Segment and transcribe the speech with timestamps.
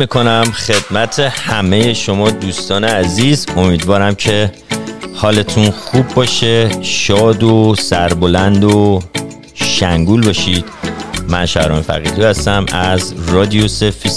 [0.00, 3.46] می‌کنم خدمت همه شما دوستان عزیز.
[3.56, 4.52] امیدوارم که
[5.14, 9.02] حالتون خوب باشه شاد و سربلند و
[9.54, 10.64] شنگول باشید.
[11.28, 13.68] من شهرام فقیدی هستم از رادیو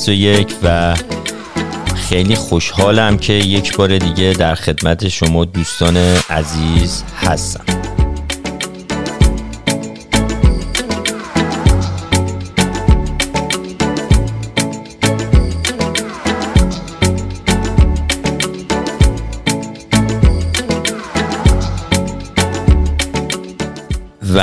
[0.07, 0.95] یک و
[1.95, 5.97] خیلی خوشحالم که یک بار دیگه در خدمت شما دوستان
[6.29, 7.72] عزیز هستم.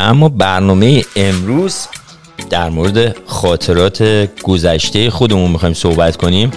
[0.00, 1.86] اما برنامه امروز
[2.50, 6.50] در مورد خاطرات گذشته خودمون می‌خوایم صحبت کنیم.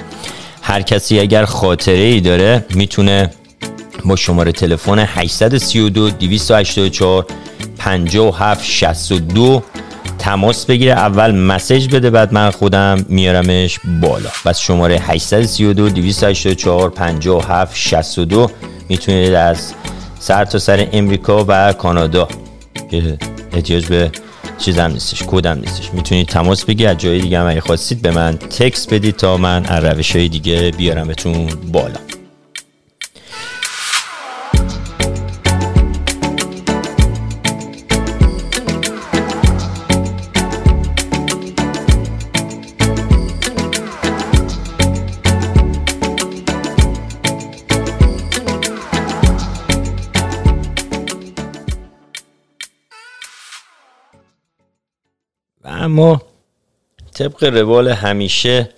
[0.61, 3.31] هر کسی اگر خاطره ای داره می‌تونه
[4.05, 7.25] با شماره تلفن 832 284
[7.77, 9.63] 57 62
[10.19, 10.91] تماس بگیره.
[10.91, 14.29] اول مسج بده بعد من خودم میارمش بالا.
[14.45, 18.49] بس شماره 832 284 57 62
[18.89, 19.73] می‌تونید از
[20.19, 22.27] سر تا سر امریکا و کانادا
[23.53, 24.11] احتیاج به
[24.57, 25.93] چیزم نیستش کودم نیستش.
[25.93, 29.65] می‌تونید تماس بگی از جای دیگه هم اگه خواستید به من تکس بدید تا من
[29.65, 31.99] از روش های دیگه بیارمتون بالا.
[55.93, 56.21] اما
[57.13, 58.69] طبق روال همیشه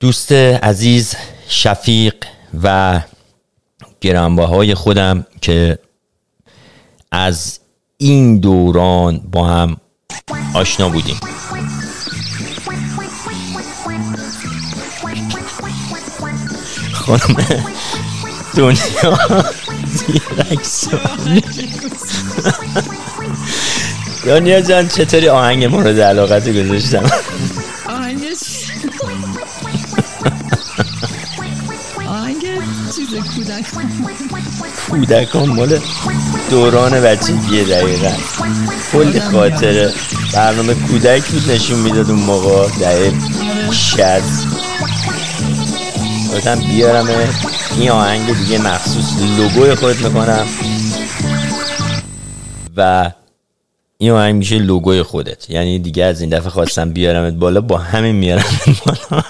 [0.00, 1.14] دوست عزیز
[1.48, 2.14] شفیق
[2.62, 3.00] و
[4.38, 5.78] های خودم که
[7.12, 7.60] از
[7.96, 9.76] این دوران با هم
[10.54, 11.16] آشنا بودیم.
[16.92, 17.64] خانم
[18.56, 19.18] دنیا
[24.26, 27.10] دنیا جان چطوری؟ آهنگ مورد علاقت گذاشتم.
[32.08, 32.44] آهنگ
[32.96, 33.84] چیز کودکان
[34.88, 35.78] کودکان مال
[36.50, 38.12] دوران بچگیه دقیقا.
[38.92, 39.92] کلی خاطره
[40.34, 42.68] برنامه کودک بود نشون می‌داد اون موقع.
[42.68, 43.12] دقیق
[43.72, 44.22] شد
[46.32, 47.06] بودم بیارم
[47.78, 49.04] این آهنگ دیگه مخصوص
[49.36, 50.46] لوگوی خود می‌کنم.
[52.76, 53.10] و
[54.02, 55.50] این آهنگ میشه لوگوی خودت.
[55.50, 58.44] یعنی دیگه از این دفعه خواستم بیارمت بالا با همین میارم
[58.86, 59.22] بالا.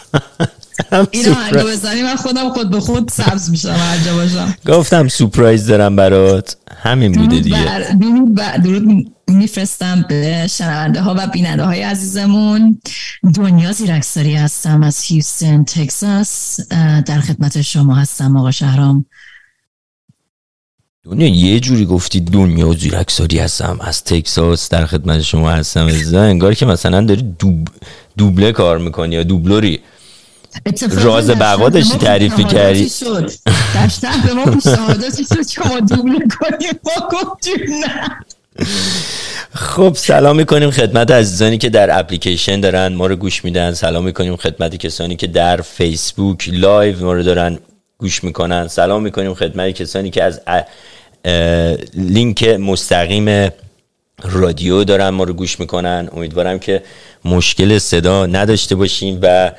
[1.10, 4.55] این آهنگ بزنی من خودم خود به خود سبز میشم هر باشم.
[4.66, 6.56] گفتم سپرایز دارم برات.
[6.83, 7.97] همین بوده دیگه.
[8.65, 12.81] درود میفرستم به شنونده ها و بیننده های عزیزمون.
[13.34, 16.60] دنیا زیرکساری هستم از هیوستن تکساس.
[17.06, 19.06] در خدمت شما هستم آقا شهرام.
[21.05, 23.79] دنیا یه جوری گفتی دنیا و زیرکساری هستم.
[23.81, 25.89] از تکساس در خدمت شما هستم.
[26.15, 27.69] انگار که مثلا داری دوب...
[28.19, 29.81] دوبله کار می‌کنی یا دوبلوری.
[30.91, 32.91] راز بقا داشتی تعریفی کردی.
[33.75, 36.72] داشتم به ما پیشنهاداتی شد که ما دوبله کنیم.
[36.84, 37.37] ما
[37.69, 38.10] نه.
[39.55, 43.75] خب سلام می‌کنیم خدمت عزیزانی که در اپلیکیشن دارن ما رو گوش میدن.
[43.75, 47.59] سلام می‌کنیم خدمت کسانی که در Facebook Live ما رو دارن.
[48.03, 48.69] گوش می‌کنن.
[48.69, 50.41] سلام می‌کنیم خدمت کسانی که از
[51.95, 53.51] لینک مستقیم
[54.22, 56.09] رادیو دارن ما رو گوش می‌کنن.
[56.13, 56.83] امیدوارم که
[57.25, 59.53] مشکل صدا نداشته باشیم و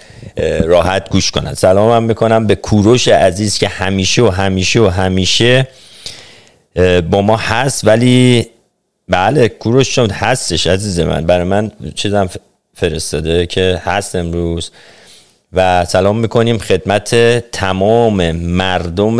[0.63, 1.53] راحت گوش کنن.
[1.53, 5.67] سلام هم می‌کنم به کوروش عزیز که همیشه و همیشه و همیشه
[7.09, 7.87] با ما هست.
[7.87, 8.47] ولی
[9.09, 11.25] بله کوروش شد هستش عزیز من.
[11.25, 12.29] برای من چیزم
[12.75, 14.71] فرستاده که هست امروز.
[15.53, 17.15] و سلام می‌کنیم خدمت
[17.51, 19.17] تمام مردم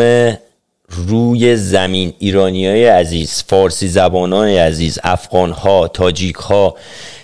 [0.90, 6.76] روی زمین ایرانی های عزیز فارسی زبانان عزیز افغان ها تاجیک ها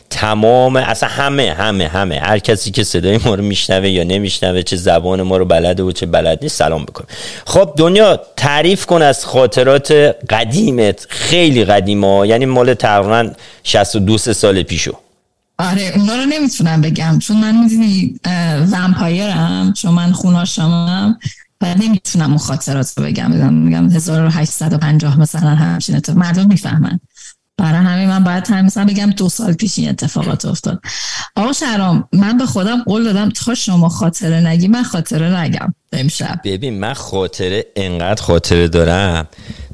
[0.10, 4.76] تمام اصلا همه همه همه هر کسی که صدای ما رو میشنوه یا نمیشنوه چه
[4.76, 7.04] زبان ما رو بلده و چه بلد نیست سلام بکن
[7.46, 9.92] خب دنیا تعریف کن از خاطرات
[10.30, 13.32] قدیمت خیلی قدیمه یعنی مال تقریبا
[13.64, 14.94] 62 سال پیشو.
[15.60, 18.20] آره اونا رو نمی‌تونم بگم چون من می‌دونی
[18.72, 21.20] ومپایرم چون من خوناشامم
[21.62, 23.32] و نمی‌تونم اون خاطرات رو بگم.
[23.32, 27.00] بگم میگم 1850 مثلا همچین اتفاق مردم می‌فهمن.
[27.58, 30.82] برای همین من باید هم مثلا بگم دو سال پیش این اتفاقات افتاد.
[31.36, 36.40] آقا شهرام من به خودم قول دادم تا شما خاطره نگی من خاطره نگم امشب.
[36.44, 39.28] ببین من خاطره انقدر خاطره دارم.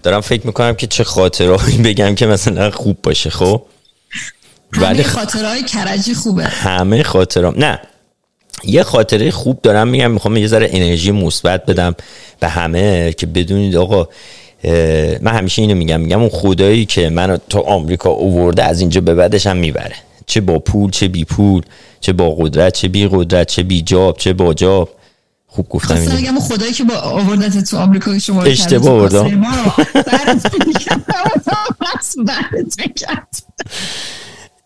[0.04, 3.66] دارم فکر می‌کنم که چه خاطرهایی بگم که مثلا خوب باشه خب؟
[4.82, 6.44] ولی خاطرهای کرجی خوبه.
[6.44, 7.80] همه خاطرام نه.
[8.64, 11.96] یه خاطره خوب دارم میگم می‌خوام یه ذره انرژی مثبت بدم
[12.40, 14.08] به همه که بدونید آقا
[15.22, 19.14] من همیشه اینو میگم میگم اون خدایی که منو تا آمریکا اوورده از اینجا به
[19.14, 19.96] بعدش هم می‌بره.
[20.26, 21.62] چه با پول چه بی پول
[22.02, 24.90] چه با قدرت چه بی قدرت چه بی جاب چه با جاب.
[25.48, 26.16] خوب گفتم اینو.
[26.16, 29.44] میگم خدایی که با آوردت تو آمریکا شما اشتباه آوردم.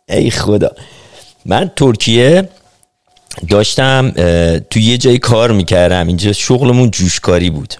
[0.09, 0.71] ای خدا.
[1.45, 2.49] من ترکیه
[3.49, 4.11] داشتم
[4.69, 6.07] تو یه جایی کار می‌کردم.
[6.07, 7.73] اینجا شغلمون جوشکاری بود.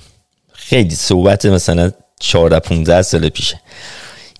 [0.53, 3.61] خیلی صحبت مثلا 14 15 سال پیشه.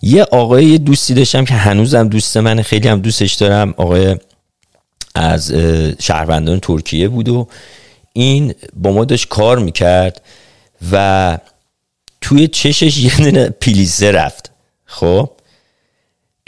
[0.01, 3.73] یه آقای یه دوستی داشتم که هنوزم دوست من خیلی هم دوستش دارم.
[3.77, 4.15] آقای
[5.15, 5.53] از
[5.99, 7.47] شهروندان ترکیه بود و
[8.13, 10.21] این با ما داشت کار می‌کرد
[10.91, 11.37] و
[12.21, 14.51] توی چشش یه دونه پیلیسه رفت.
[14.85, 15.29] خب؟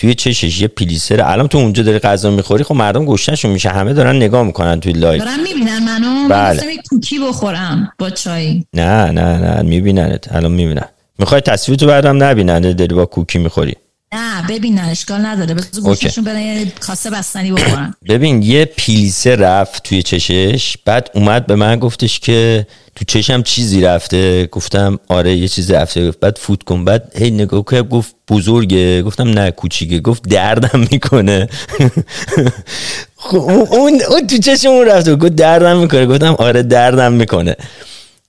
[0.02, 3.70] توی چشش یه پلیسه الان تو اونجا داری غذا می‌خوری خب مردم گشتنشون میشه.
[3.70, 6.66] همه دارن نگاه می‌کنن توی live دارن می‌بینن منو بله.
[6.66, 8.64] من کوکی بخورم با چای.
[8.74, 9.62] نه نه نه.
[9.62, 10.36] میبیننت.
[10.36, 10.86] الان می‌بینن.
[11.20, 13.76] می‌خوای تصویرتو بعدم نبینن داری با کوکی می‌خوری.
[14.14, 15.54] نه ببینن اشکال نداره.
[15.54, 17.94] بذار گوششون برن کاسه بستنی بخورن.
[18.10, 23.82] ببین یه پلیسه رفت توی چشش بعد اومد به من گفتش که تو چشم چیزی
[23.82, 24.46] رفته.
[24.52, 26.12] گفتم آره یه چیزی رفته.
[26.12, 26.86] بعد فوت کن.
[26.86, 29.02] بعد هی نگاه که گفت بزرگه.
[29.04, 30.00] گفتم نه کوچیکه.
[30.00, 31.48] گفت دردم می‌کنه.
[33.16, 35.16] خب، اون اون تو چشم اون رفته.
[35.16, 36.06] گفت دردم می‌کنه.
[36.06, 37.56] گفتم آره دردم می‌کنه.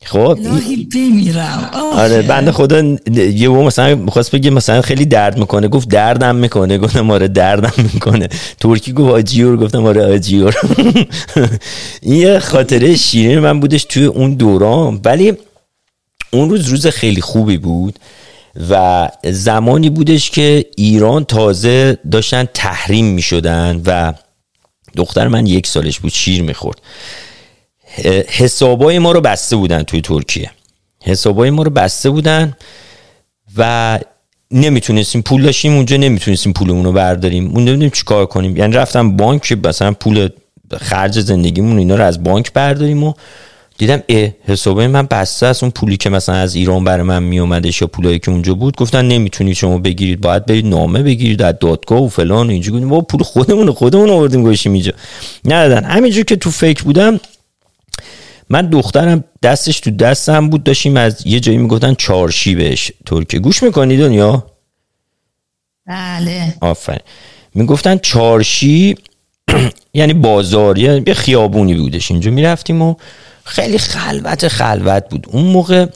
[0.04, 0.38] خب
[0.94, 1.70] بمیرم.
[1.92, 6.78] آره بنده خدا یه و مثلا می‌خواست بگه مثلا خیلی درد می‌کنه گفت دردم می‌کنه
[6.78, 8.28] گفتم آره دردم می‌کنه.
[8.60, 10.54] ترکی گفت آجیور گفتم آره آجیور
[12.02, 15.00] این یه خاطره شیرین من بودش توی اون دوران.
[15.04, 15.32] ولی
[16.30, 17.98] اون روز روز خیلی خوبی بود
[18.70, 24.12] و زمانی بودش که ایران تازه داشتن تحریم می‌شدن و
[24.96, 26.80] دختر من یک سالش بود شیر می‌خورد.
[28.28, 30.50] حسابای ما رو بسته بودن توی ترکیه.
[31.04, 32.56] حسابای ما رو بسته بودن
[33.56, 33.98] و
[34.50, 37.44] نمی‌تونستیم پول داشتیم اونجا نمی‌تونستیم پولمون رو برداریم.
[37.44, 38.56] اون نمی‌دونیم چیکار کنیم.
[38.56, 40.28] یعنی رفتم بانک مثلا پول
[40.80, 43.12] خرج زندگیمون اینا رو از بانک برداریم و
[43.78, 45.62] دیدم اه حسابای من بسته است.
[45.62, 49.04] اون پولی که مثلا از ایران برای من میومدش یا پولایی که اونجا بود گفتن
[49.04, 50.20] نمی‌تونید شما بگیرید.
[50.20, 54.42] باید برید نامه بگیرید از دادگاه و فلان و اینجا گفتیم پول خودمون خودمون آوردیم
[54.42, 54.92] گوشیم اینجا.
[55.44, 55.84] ندادن.
[55.84, 57.20] همینجور که تو فکر بودم
[58.52, 63.40] من دخترم دستش تو دستم بود داشتیم از یه جایی می‌گفتن چارشی بهش ترکیه.
[63.40, 64.46] گوش می‌کنی دنیا؟
[65.86, 66.54] بله.
[66.60, 67.00] آفرین.
[67.54, 68.94] می‌گفتن چارشی
[69.94, 72.10] یعنی بازار یه خیابونی بودش.
[72.10, 72.94] اینجا می‌رفتیم و
[73.44, 75.26] خیلی خلوت خلوت بود.
[75.30, 75.86] اون موقع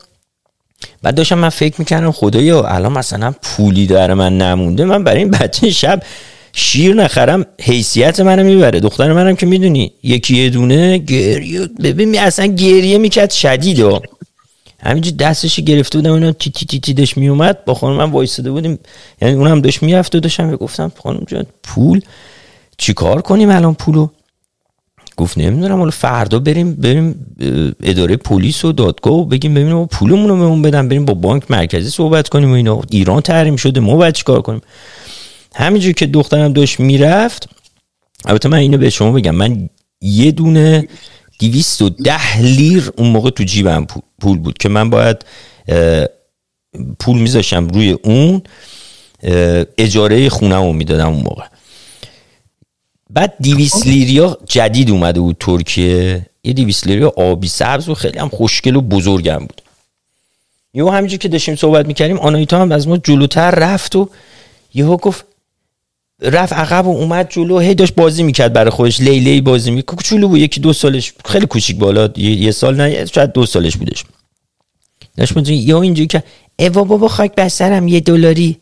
[1.03, 5.31] بعد داشتم من فکر می‌کردم خدایا الان مثلا پولی داره من نمونده من برای این
[5.31, 6.03] بچه شب
[6.59, 8.81] شیر نخرم حیثیت منو می‌بره.
[8.81, 14.01] دختر منم که می‌دونی یکی یه دونه گریه ببین اصلا گریه می‌کرد شدید و
[14.81, 18.51] همینجور دستش گرفته بودم اونم تی تی تی تی داشت میومد با خانم من وایساده
[18.51, 18.79] بودیم.
[19.23, 22.01] یعنی اونم داشت می‌رفت و داشتم گفتم خانم جان پول؟
[22.79, 24.09] چیکار کنیم الان پولو؟
[25.17, 27.27] گفت نمی‌دونم حالا فردا بریم بریم
[27.83, 30.89] اداره پلیس و دادگاه و بگیم ببینیم پولمون رو بهمون بدن.
[30.89, 32.81] بریم با بانک مرکزی صحبت کنیم و اینا.
[32.91, 34.61] ایران تحریم شده ما باید چیکار کنیم؟
[35.57, 37.49] همینجور که دخترم داشت می‌رفت
[38.25, 39.69] البته من اینو به شما بگم من
[40.01, 40.89] یه دونه
[41.39, 43.87] دیویست و ده لیر اون موقع تو جیبم
[44.21, 45.25] پول بود که من باید
[46.99, 48.43] پول میذاشم روی اون
[49.79, 51.45] اجاره خونه رو می‌دادم اون موقع.
[53.11, 56.27] بعد دیویس لیریا جدید اومده بود ترکیه.
[56.45, 59.63] یه دیویس لیریا آبی سبز و خیلی هم خوشگل و بزرگم بود.
[60.75, 64.09] یهو همینجور که داشتیم صحبت می‌کردیم آنایتا هم از ما جلوتر رفت و
[64.75, 65.25] یهو گفت
[66.23, 67.59] رفت عقب و اومد جلو.
[67.59, 69.01] هی داشت بازی می‌کرد برای خودش.
[69.01, 69.85] لیلی بازی می‌کرد.
[69.85, 70.39] کوچولو بود.
[70.39, 72.09] یکی دو سالش خیلی کوچیک بالا.
[72.17, 74.05] یه سال نه شاید دو سالش بودش.
[75.17, 76.23] داشت یا اینجوری که
[76.57, 78.57] ایوا بابا خاک بسرم یه دلاری.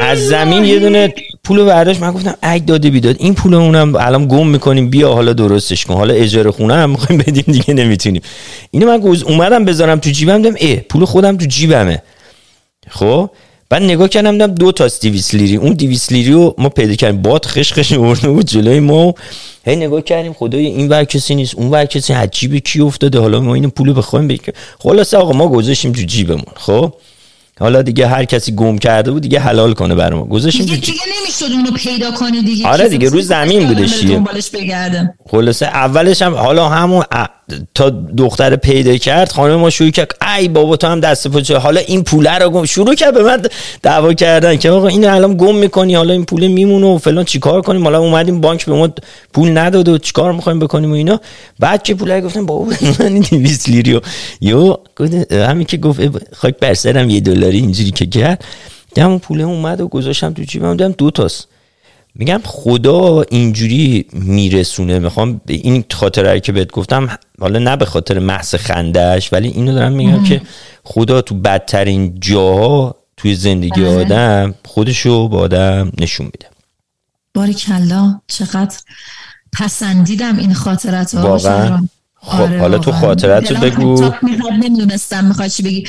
[0.00, 2.00] از زمین یه دونه پول برداشت.
[2.00, 3.16] من گفتم ای داده بیداد.
[3.18, 4.90] این پول اونم الان گم می‌کنیم.
[4.90, 5.94] بیا حالا درستش کن.
[5.94, 8.22] حالا اجاره خونه هم می‌خوایم بدیم دیگه نمی‌تونیم.
[8.70, 10.42] اینو من گوز اومدم بذارم تو جیبم.
[10.42, 12.02] دم ای پول خودم تو جیبمه.
[12.88, 13.30] خب؟
[13.70, 15.56] بعد نگاه کردم دیدم دو تا دیویس لیری.
[15.56, 17.22] اون دیویس لیری رو ما پیدا کردیم.
[17.22, 19.14] باد خش خش ورده بود جلوی ما.
[19.64, 23.20] هی نگاه کردیم خدای این ور کسی نیست اون ور کسی عجیبه کی افتاده.
[23.20, 24.54] حالا ما اینو پولو بخوایم بگیم.
[24.78, 26.52] خلاص آقا ما گذاشتیم تو جیبمون.
[26.56, 26.92] خب؟
[27.60, 30.24] حالا دیگه هر کسی گم کرده بود دیگه حلال کنه برای ما.
[30.24, 32.68] گذاشتیم دیگه, دیگه نمی‌شد اونو پیدا کنی دیگه.
[32.68, 34.04] آره دیگه روز زمین بودش
[35.30, 37.04] خلاصه اولش هم حالا همون
[37.74, 41.80] تا دختر پیدا کرد خانم ما شروع کرد ای بابا تو هم دست پاچه حالا
[41.80, 43.42] این پوله رو گم شروع کرد به من
[43.82, 47.62] دعوا کردن که آقا این الان گم می‌کنی حالا این پول میمونه و فلان چیکار
[47.62, 48.88] کنیم؟ حالا اومدیم بانک به ما
[49.32, 51.20] پول نداد و چیکار می‌خوایم بکنیم و اینا.
[51.58, 52.64] بعد که پوله گفتم بابا
[53.00, 54.00] من 200 لیری
[54.40, 54.76] یو
[55.30, 56.00] همین که گفت
[56.34, 58.44] خاک بر سرم یه دلاری اینجوری که کرد.
[58.96, 61.48] همون پوله اومد و گذاشتم تو جیبم دیدم دو تاست.
[62.14, 64.98] میگم خدا اینجوری میرسونه.
[64.98, 69.92] می‌خوام این خاطره که بهت گفتم حالا نه به خاطر محض خندش ولی اینو دارم
[69.92, 70.42] میگم که
[70.84, 74.00] خدا تو بدترین جاها توی زندگی بله.
[74.00, 76.46] آدم خودشو با آدم نشون میده.
[77.34, 78.76] باری کلا چقدر
[79.52, 81.88] پسندیدم این خاطرت واقعا.
[82.20, 84.12] خب آره حالا تو خاطرت رو بگو.
[84.52, 85.84] نمی‌دونستم می‌خواد چی بگی.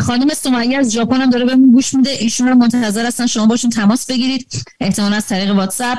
[0.00, 3.70] خانم سمیه از ژاپن هم داره بهمون گوش میده ایشون رو منتظر هستن شما باشون
[3.70, 4.64] تماس بگیرید.
[4.80, 5.98] احتمالا از طریق واتساپ.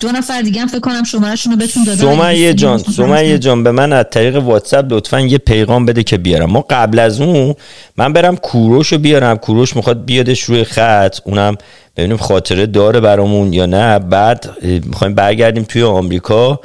[0.00, 2.16] دو نفر دیگه هم فکر کنم شمارهشون رو بهتون دادن.
[2.16, 6.50] سمیه جان سمیه جان به من از طریق واتساپ لطفا یه پیغام بده که بیارم.
[6.50, 7.54] ما قبل از اون
[7.96, 9.36] من برم کوروش رو بیارم.
[9.36, 11.18] کوروش می‌خواد بیادش روی خط.
[11.24, 11.56] اونم
[11.96, 13.98] ببینیم خاطره داره برامون یا نه.
[13.98, 16.60] بعد می‌خوایم برگردیم توی آمریکا.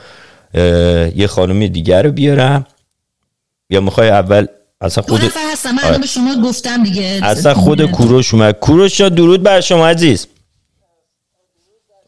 [1.15, 2.65] یه خانمی دیگر رو بیارم.
[3.69, 4.45] یا می‌خوای اول
[4.81, 5.21] اصلا خود
[5.51, 6.05] هستم من آره.
[6.05, 7.19] شما گفتم دیگه.
[7.23, 8.59] اصلا خود کوروش اومد.
[8.59, 10.27] کوروش درود بر شما عزیز.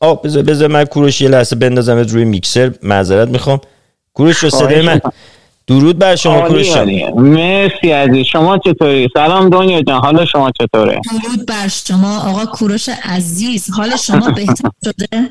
[0.04, 2.72] آه بذار بذار من کوروش یه لحظه بندازم روی میکسر.
[2.84, 3.62] معذرت می‌خوام.
[4.14, 5.02] کوروش رو صدای من.
[5.68, 6.76] درود بر شما کوروش
[7.16, 8.26] مرسی عزیز.
[8.26, 10.02] شما چطوری؟ سلام دنیا جان.
[10.02, 13.70] حالا شما چطوره؟ درود بر شما آقا کوروش عزیز.
[13.72, 15.30] حال شما بهتر شده؟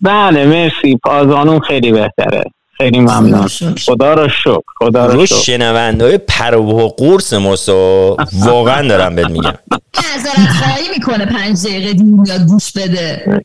[0.00, 0.96] بله مرسی.
[1.04, 2.44] پازانون خیلی بهتره.
[2.78, 3.48] خیلی ممنون.
[3.86, 5.36] خدا را شکر خدا را شکر.
[5.36, 9.54] شنونده های پر و قرص ماسا واقعا دارم بهت میگم.
[10.14, 13.40] نظرت خواهی می‌کنه پنج دقیقه دیر گوش بده.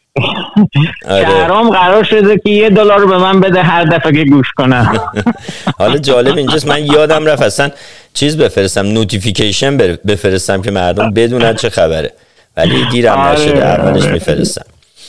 [1.07, 4.99] شهرام قرار شده که یه دلار رو به من بده هر دفعه که گوش کنم.
[5.79, 7.71] حالا جالب اینجاست من یادم رفت اصلا
[8.13, 12.13] چیز بفرستم notification بفرستم که مردم بدونن چه خبره.
[12.57, 13.83] ولی دیرم نشده آره.
[13.83, 14.65] اولش میفرستم.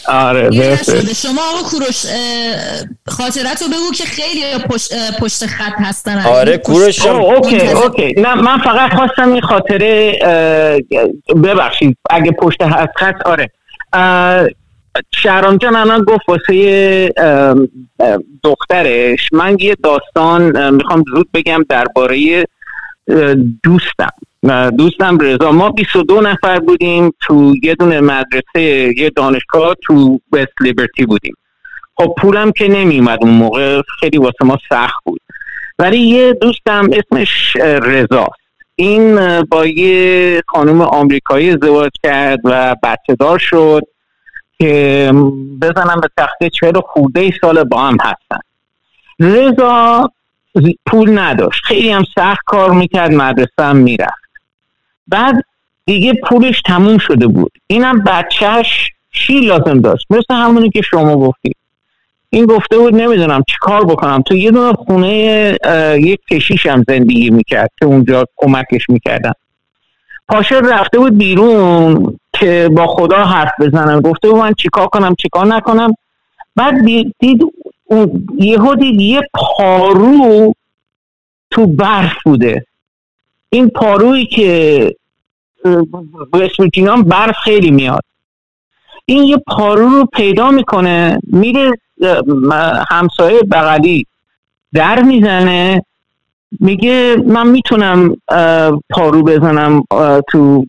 [0.09, 0.77] آره
[1.15, 2.07] شما آقا کوروش
[3.09, 6.27] خاطرت رو بگو که خیلی پشت, پشت خط هستن.
[6.27, 8.15] آره کوروش okay اوکی.
[8.17, 10.19] نه من فقط خواستم این خاطره
[11.45, 11.97] ببخشید.
[12.11, 12.59] اگه پشت
[12.97, 13.51] خط آره.
[15.15, 17.09] شهرام جان الان گفت واسه
[18.45, 19.29] دخترش.
[19.33, 22.45] من یه داستان می‌خوام زود بگم درباره
[23.63, 24.09] دوستم.
[24.79, 25.53] دوستم رضا.
[25.53, 28.61] ما 22 نفر بودیم تو یه دونه مدرسه
[28.99, 31.35] یه دانشگاه تو وست لیبرتی بودیم.
[31.97, 35.21] خب پولم که نمیومد اون موقع خیلی واسه ما سخت بود.
[35.79, 38.45] ولی یه دوستم اسمش رضاست
[38.75, 43.83] این با یه خانم آمریکایی ازدواج کرد و بچه دار شد
[44.59, 45.13] که
[45.63, 48.41] بزنم به تخته چهل خورده سال با هم هستن.
[49.21, 50.11] رضا
[50.87, 51.65] پول نداشت.
[51.65, 54.25] خیلی هم سخت کار می‌کرد مدرسه هم می‌رفت.
[55.09, 55.45] بعد
[55.87, 57.53] دیگه پولش تموم شده بود.
[57.67, 61.57] اینم بچهش چی لازم داشت؟ مثل همونی که شما گفتید
[62.31, 64.23] این گفته بود نمی‌دونم چی کار بکنم.
[64.23, 65.57] تو یه دونه خونه
[66.01, 69.33] یک کشیشم زندگی می‌کرد که اونجا کمکش می‌کردن.
[70.29, 75.47] پاشر رفته بود بیرون که با خدا حرف بزنم گفته بود من چیکار کنم چیکار
[75.47, 75.95] نکنم.
[76.57, 76.85] بعد
[77.19, 77.45] دید
[78.39, 80.55] یهو دید یه پارو
[81.51, 82.67] تو برف بوده.
[83.51, 84.97] این پارویی که
[86.35, 88.05] اسم برف خیلی میاد.
[89.07, 91.73] این یه پارو رو پیدا می‌کنه میره
[92.91, 94.07] همسایه بغلی
[94.73, 95.85] در می‌زنه
[96.61, 98.17] میگه من می‌تونم
[98.91, 99.83] پارو بزنم
[100.31, 100.67] تو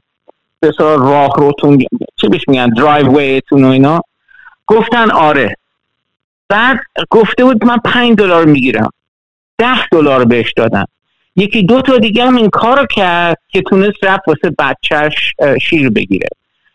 [0.62, 4.02] بسیار راه روتون چه بهش میگن درایو و اینا.
[4.68, 5.56] گفتن آره.
[6.50, 8.90] بعد گفته بود من پنج دلار می‌گیرم.
[9.58, 10.86] ده دلار بهش دادن
[11.36, 16.28] یکی دو تا دیگه هم این کار کرد که تونست رفت واسه بچهش شیر بگیره.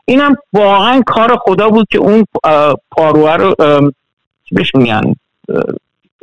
[0.05, 2.25] اینم واقعا کار خدا بود که اون
[2.91, 3.55] پاروه رو
[4.53, 5.15] بهش میگن؟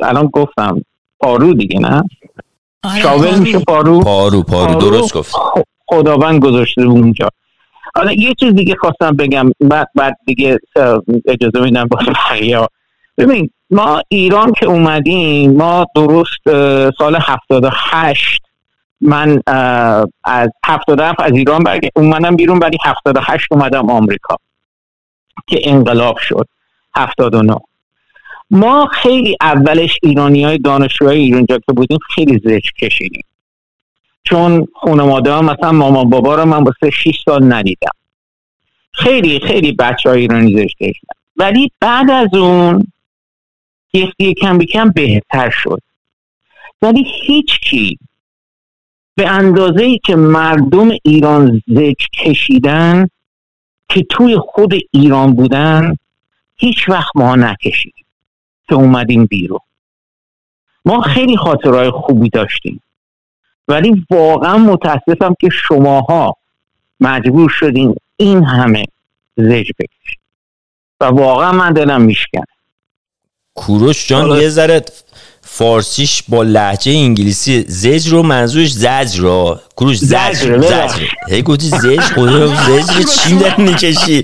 [0.04, 0.86] الان گفتم
[1.20, 2.04] پارو دیگه نه؟
[2.84, 5.36] آره، شاول میشه پارو؟ پارو پارو درست گفت
[5.86, 7.30] خداوند گذاشته اونجا.
[7.96, 10.60] حالا یه چیز دیگه خواستم بگم بعد بعد دیگه
[11.25, 12.68] اجازه میدم با بقیه
[13.18, 16.42] ببین ما ایران که اومدیم ما درست
[16.98, 18.42] سال 78
[19.02, 19.42] من
[20.24, 21.90] از 77 از ایران برگ...
[21.96, 24.36] اومدم بیرون ولی 78 اومدم آمریکا
[25.48, 26.48] که انقلاب شد
[26.96, 27.56] 79
[28.52, 33.26] ما خیلی اولش ایرانی های دانشجوهای ایرانجا که بودیم خیلی زشت کشیدیم.
[34.24, 37.92] چون خانواده ها مثلا مامان بابا رو من واسه 6 سال ندیدم.
[38.94, 42.88] خیلی خیلی بچه های ایرانی زشت کشیدم ولی بعد از اون
[44.20, 45.82] یه کم کم بهتر شد.
[46.82, 47.98] ولی هیچ کی
[49.16, 53.08] به اندازه ای که مردم ایران زج کشیدن
[53.89, 55.96] که توی خود ایران بودن
[56.56, 58.06] هیچ وقت ما نکشید
[58.70, 59.60] که اومدیم بیرون.
[60.86, 62.82] ما خیلی خاطرهای خوبی داشتیم.
[63.68, 66.38] ولی واقعا متاسفم که شماها
[67.00, 68.86] مجبور شدین این همه
[69.38, 70.20] زج بکشید.
[71.01, 72.57] و واقعا من دلم میشکنه
[73.58, 74.86] کوروش جان یه ذره
[75.42, 79.60] فارسیش با لحجه انگلیسی زج رو منظورش زج رو.
[79.76, 80.92] کوروش زج زج
[81.30, 84.24] هی گفتی زج خدا زج چی در می‌کشی؟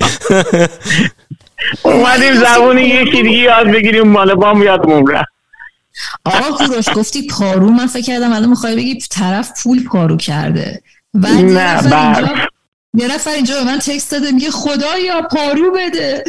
[1.84, 5.30] اومدیم زبون یکی دیگه یاد بگیریم مال بام یادمون رفت
[6.26, 10.82] آقا کوروش گفتی پارو من فکر کردم الان می‌خوای بگی طرف پول پارو کرده.
[11.14, 11.80] نه
[12.94, 16.24] یه نفر اینجا به من تکست داده میگه خدایا پارو بده.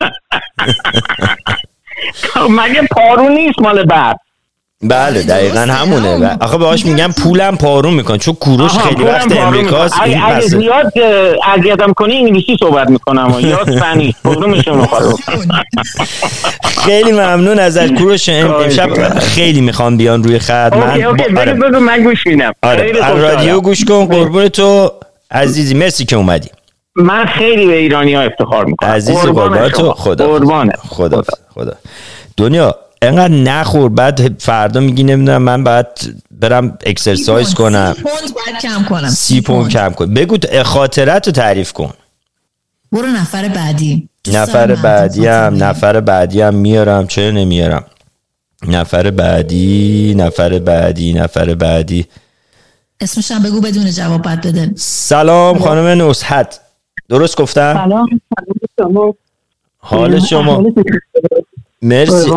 [2.50, 4.16] مگه پارو نیست مال بعد؟
[4.82, 6.36] بله دقیقا همونه.
[6.40, 10.92] آخه باهاش میگم پولم پارون میکن چون کوروش خیلی وقت امریکاست اگه زیاد
[11.56, 13.34] اذیتم کنی انگلیسی صحبت می‌کنم.
[13.40, 14.14] یا اسپانیش.
[16.84, 18.28] خیلی ممنون ازت کوروش.
[18.28, 20.76] امشب خیلی می‌خوام بیان روی خط.
[20.76, 22.52] من بگو من گوش میدم.
[22.62, 24.92] آره رادیو گوش کن قربون تو.
[25.30, 26.48] عزیزی مرسی که اومدی.
[26.98, 28.90] من خیلی به ایرانی ها افتخار می‌کنم.
[28.90, 30.38] عزیز قربان تو خدا
[30.88, 31.22] خدا
[31.54, 31.72] خدا.
[32.36, 35.86] دنیا انقدر نخور بعد فردا میگی نمی‌دونم من باید
[36.30, 37.94] برم اکسرسایز کنم.
[37.96, 39.08] سی پوند باید کم کنم.
[39.08, 41.92] سی پوند کم کن بگو خاطرت رو تعریف کن.
[42.92, 44.08] برو نفر بعدی.
[44.28, 47.06] نفر بعدی هم نفر بعدی هم میارم.
[47.06, 47.84] چرا نمیارم؟
[48.68, 52.06] نفر بعدی نفر بعدی نفر بعدی.
[53.00, 54.70] اسمش هم بگو بدون جواب بد بده.
[54.76, 56.60] سلام خانم نصحت.
[57.08, 58.20] درست گفتم؟ سلام
[58.78, 59.14] شما.
[59.78, 60.64] حال شما.
[61.82, 62.30] مرسی.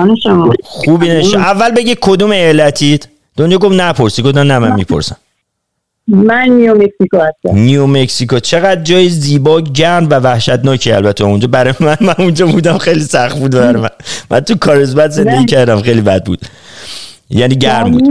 [0.64, 4.22] خوبی نشه اول بگی کدوم ایالتید دنیا گفت نپرسی.
[4.22, 5.18] گفتم نه من می‌پرسم.
[6.08, 7.58] من نیو مکسیکو هستم.
[7.58, 8.40] نیو مکسیکو.
[8.40, 11.48] چقدر جای زیبا گرم و وحشتناکی البته اونجا.
[11.48, 13.90] برای من من اونجا بودم خیلی سخت بود برای من.
[14.30, 16.40] من تو کارزبت زندگی کردم خیلی بد بود.
[17.30, 18.04] یعنی گرم بود.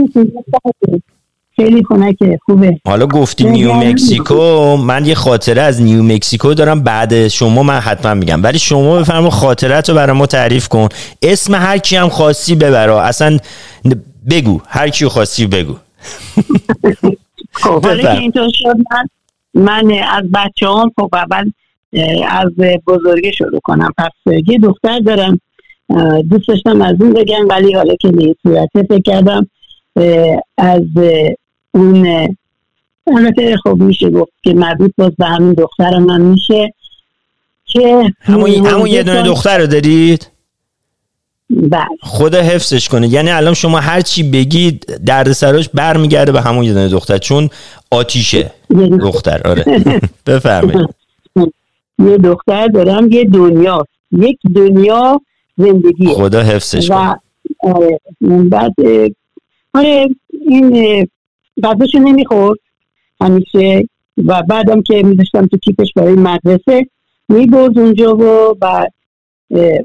[1.63, 2.79] خیلی خنکه خوبه.
[2.87, 8.13] حالا گفتی نیو مکسیکو من یه خاطره از نیو مکسیکو دارم بعد شما من حتما
[8.13, 8.43] میگم.
[8.43, 10.87] ولی شما بفرما خاطرت رو برای ما تعریف کن.
[11.21, 13.37] اسم هر کی هم خاصی ببرا اصلا
[14.29, 15.75] بگو هر کی خواستی بگو.
[17.61, 19.07] خب اینطور شد من
[19.53, 21.51] من از بچه هم خب اول
[22.29, 22.49] از
[22.87, 23.93] بزرگه شروع کنم.
[23.97, 25.39] پس یه دختر دارم.
[26.29, 28.39] دوست داشتم از اون بگم ولی حالا که نیست
[28.73, 29.47] فکر کردم
[30.57, 30.83] از
[31.71, 32.27] اون
[33.07, 36.73] البته خب میشه گفت که مربوط باز به همین دختر من میشه.
[37.65, 40.27] که همون, همون یه دونه دختر رو دارید؟
[41.49, 41.85] بله.
[42.01, 46.73] خدا حفظش کنه یعنی الان شما هر چی بگید درد سراش برمیگرده به همون یه
[46.73, 47.49] دونه دختر چون
[47.91, 48.51] آتیشه
[49.01, 49.41] دختر.
[49.45, 49.65] آره.
[50.25, 50.89] بفرمایید.
[52.07, 53.85] یه دختر دارم یه دنیا.
[54.11, 55.21] یک دنیا
[55.57, 57.19] زندگی خدا حفظش کنه.
[57.59, 57.99] آره.
[58.49, 58.73] بعد
[59.73, 60.07] آره
[60.49, 61.07] این
[61.63, 62.59] غذاشو نمی‌خورد.
[63.21, 63.87] همیشه
[64.25, 66.87] و بعدم که میداشتم تو کیپش برای مدرسه
[67.29, 68.93] می‌برد اونجا و بعد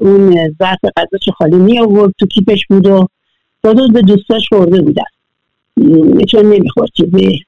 [0.01, 3.07] اون ظرف غذاشو خالی می آورد تو کیپش بود و
[3.63, 5.03] دادا به دوستاش خورده بودن.
[6.25, 7.43] چون نمی‌خورد چیزی.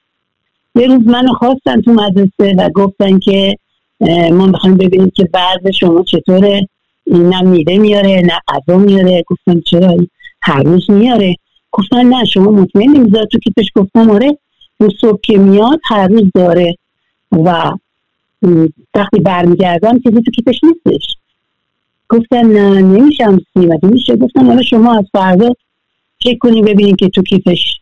[0.74, 3.56] یه روز منو خواستن تو مدرسه و گفتن که
[4.32, 6.68] ما می‌خوایم ببینیم که بعض شما چطوره.
[7.06, 9.24] نه میاره نه غذا میاره.
[9.26, 9.96] گفتم چرا؟
[10.42, 11.36] هر روز میاره.
[11.72, 14.38] گفتن نه شما مطمئن نمی‌ذاره تو کیپش گفتم آره
[14.80, 16.76] اون صبح که میاد هر روز داره.
[17.32, 17.72] و
[18.94, 21.16] وقتی برمیگردم چیزی تو کیپش نیستش.
[22.08, 25.52] گفتن نه نمیشم سیمتی میشه؟ گفتم حالا شما از فردا
[26.18, 27.80] چک کنی ببینید که تو کیفش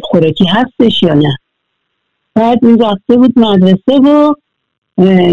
[0.00, 1.36] خوراکی هستش یا نه.
[2.34, 4.34] بعد این رفته بود مدرسه و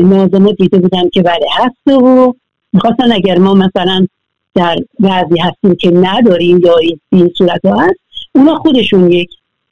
[0.01, 2.33] نازمو دیده بودم که بله هست و
[2.73, 4.07] می‌خواستن اگر ما مثلا
[4.55, 6.75] در بعضی هستیم که نداریم یا
[7.09, 7.99] این صورت ها هست
[8.35, 9.29] اونا خودشون یک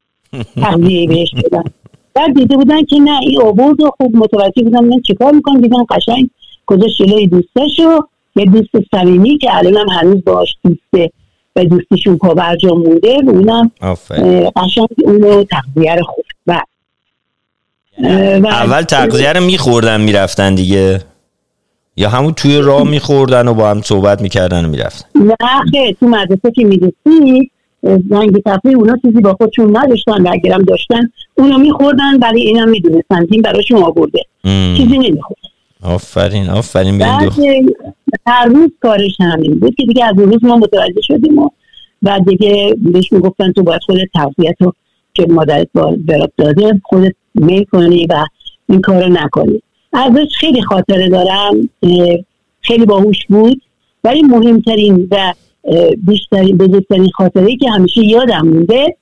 [0.62, 1.64] تغذیه بهش بدن
[2.14, 5.84] بعد دیده بودن که نه این آورد و خوب متوجه بودن من چیکار می‌کنم؟ دیدن
[5.90, 6.30] قشنگ
[6.66, 11.12] گذاشت جلوی دوستاشو یه دوست صمیمی که الان هم هنوز باش دوسته
[11.56, 13.72] و دوستیشون پابرجا مونده و اونم
[14.56, 16.26] قشنگ اونو تغذیه رو خورد.
[16.48, 16.62] و
[18.48, 21.02] اول تغذیه رو میخوردن می‌رفتن دیگه؟
[21.98, 26.52] یا همون توی راه میخوردن و با هم صحبت می‌کردن و می‌رفتن؟ نه تو مدرسه
[26.56, 27.52] که می‌رسی
[27.84, 33.28] زنگ تفریح اونا چیزی با خودشون نداشتن و اگرم داشتن اونا میخوردن ولی اینم می‌دونستن
[33.32, 34.20] این براشون آورده
[34.78, 35.40] چیزی نمی‌خورد
[35.84, 37.34] آفرین آفرین بعد
[38.28, 41.50] هر روز کارش همین بود که دیگه از اون روز ما متوجه شدیم و
[42.04, 44.74] و دیگه بهش می‌گفتن تو باید خودت تقویت رو
[45.14, 45.68] که مادرت
[46.08, 48.26] برات داده خودت میل کنی و
[48.70, 49.62] این کار رو نکنی.
[49.94, 51.70] ازش خیلی خاطره دارم
[52.62, 53.62] خیلی باهوش بود.
[54.04, 55.34] ولی مهمترین و
[55.98, 58.96] بیشترین بزرگترین خاطره که همیشه یادم مونده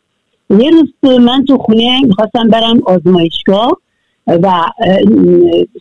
[0.50, 3.78] یه روز من تو خونه می‌خواستم برم آزمایشگاه
[4.28, 4.64] و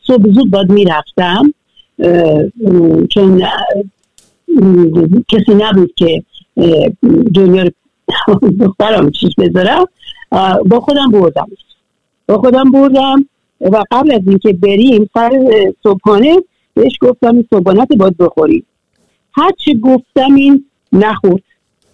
[0.06, 1.54] صبح زود باید می‌رفتم.
[3.10, 3.42] چون
[5.28, 6.22] کسی نبود که
[7.34, 7.70] دنیا
[8.60, 9.84] دخترم چیز بذارم.
[10.66, 11.48] با خودم بردم.
[12.28, 13.28] با خودم بردم.
[13.60, 15.30] و قبل از اینکه بریم سر
[15.82, 16.36] صبحانه
[16.74, 18.66] بهش گفتم این صبحانت باید بخوریم.
[19.32, 21.42] هرچی گفتم این نخورد.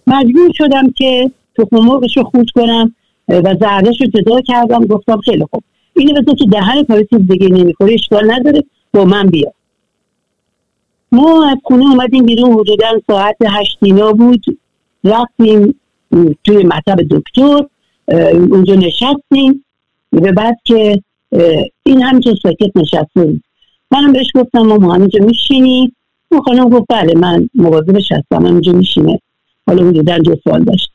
[0.07, 2.95] مجبور شدم که تخم مرغش رو خود کنم
[3.27, 4.85] و زردش رو جدا کردم.
[4.85, 5.63] گفتم خیلی خوب.
[5.95, 8.63] اینو بذار که دهن کاری چیز دیگه نمی‌خوره اشکال نداره.
[8.93, 9.53] با من بیا.
[11.11, 12.53] ما از خونه اومدیم بیرون.
[12.53, 14.45] حدودا ساعت هشتینا بود.
[15.03, 15.79] رفتیم
[16.43, 17.65] توی مطب دکتر
[18.33, 19.65] اونجا نشستیم.
[20.11, 21.03] به بعد که
[21.83, 23.43] این هم که ساکت نشسته بود.
[23.91, 25.93] منم بهش گفتم ما همینجا میشینی؟
[26.31, 29.19] اون خانم گفت بله من مواظبش هستم همینجا میشینه.
[29.67, 30.91] حالا حدودا دو سال داشت.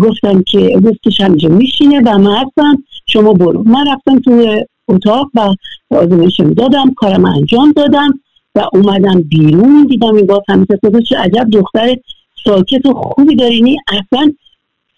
[0.00, 3.62] گفتم که گفتش همینجا میشینه و من هستم شما برو.
[3.62, 5.54] من رفتم تو اتاق و
[5.90, 8.20] آزمایشم دادم کارم انجام دادم
[8.54, 9.86] و اومدم بیرون.
[9.86, 11.96] دیدم این باز همیشه چه عجب دختر
[12.44, 14.32] ساکت و خوبی دارینی اصلا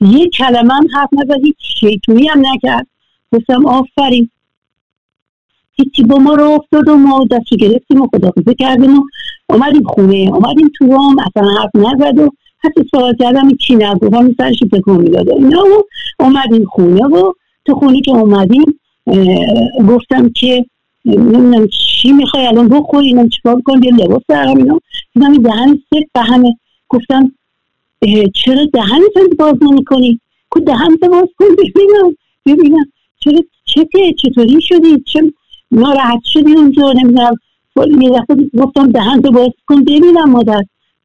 [0.00, 2.86] یه کلمه هم حرف نزد هیچ شیطونی هم نکرد.
[3.32, 4.30] گفتم آفرین.
[5.84, 9.02] هیچی با ما رو افتاد و ما دستو گرفتیم و خدافزه کردیم و
[9.48, 14.34] اومدیم خونه اومدیم تو رام اصلا حرف نزد و حتی سوال کردم چی نگو؟ هم
[14.38, 15.30] سرش تکون می‌داد.
[15.30, 15.82] اینا و
[16.18, 17.32] اومدیم خونه و
[17.64, 18.80] تو خونه که اومدیم
[19.88, 20.64] گفتم که
[21.04, 24.80] نمی‌دونم چی می‌خوای الان بخوری اینم چیکار کن یه لباس درم اینا.
[25.14, 26.56] دیدم دهن سفت همه
[26.88, 27.32] گفتم
[28.34, 29.00] چرا دهن
[29.38, 32.16] باز نمی‌کنی؟ کو دهن باز کن ببینم
[32.46, 32.84] ببینم.
[33.20, 33.86] چرا چه
[34.22, 35.32] چطوری شدی؟ چه
[35.72, 37.34] ناراحت شدی اونجا نمی‌دونم
[38.00, 40.62] یه دفعه گفتم دهن تو باز کن ببینم مادر.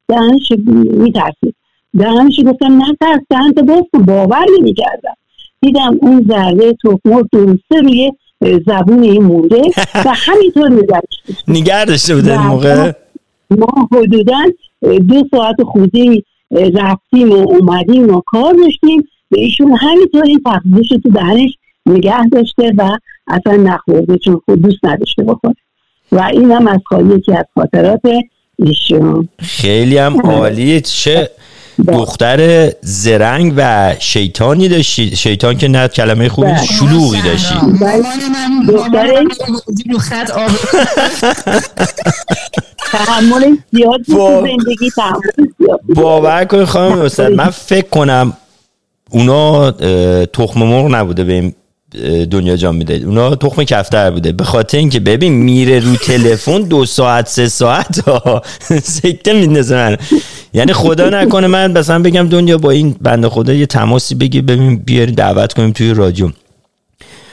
[0.08, 1.56] دهنش میترسید.
[1.98, 5.14] دهنش گفتم نه ترس دهن تو باز کن باور نمی‌کردم.
[5.62, 9.62] دیدم اون ذره تخمر درسته روی زبون این مونده
[10.06, 12.92] و همینطور نگرش نگر داشته بوده این موقع؟
[13.52, 14.44] ما حدودا
[14.82, 19.08] دو ساعت خودی رفتیم و اومدیم و کار داشتیم.
[19.30, 22.90] به ایشون همینطور این تقدیش تو دهنش نگه داشته و
[23.28, 25.56] اصلا نخورده چون خود دوست نداشته بخوره.
[26.12, 28.02] و این هم از خواهی که از خاطرات
[28.56, 29.30] ایشون.
[29.40, 30.82] خیلی هم عالیه.
[30.82, 31.30] چه
[31.88, 35.16] دختر زرنگ و شیطانی داشتی.
[35.16, 36.66] شیطان که نه کلمه خوبی بله.
[36.66, 37.56] شلوغی داشتی.
[38.68, 39.24] دختر
[39.92, 40.52] رو خط آب
[42.92, 44.92] تحمل زیاد زندگی
[45.96, 47.32] باور کنی خانم استاد.
[47.32, 48.34] من فکر کنم
[49.10, 49.72] اونا
[50.26, 51.54] تخم مرغ نبوده به این
[52.32, 52.94] دنیا جان میده.
[52.94, 54.32] اونا تخم کفتر بوده.
[54.32, 58.02] به خاطر اینکه ببین میره رو تلفن دو ساعت سه ساعت
[58.84, 59.98] سکته میندازه من.
[60.54, 64.78] یعنی خدا نکنه من مثلا بگم دنیا با این بنده خدا یه تماسی بگی ببین
[64.78, 66.30] بیاری دعوت کنیم توی رادیو.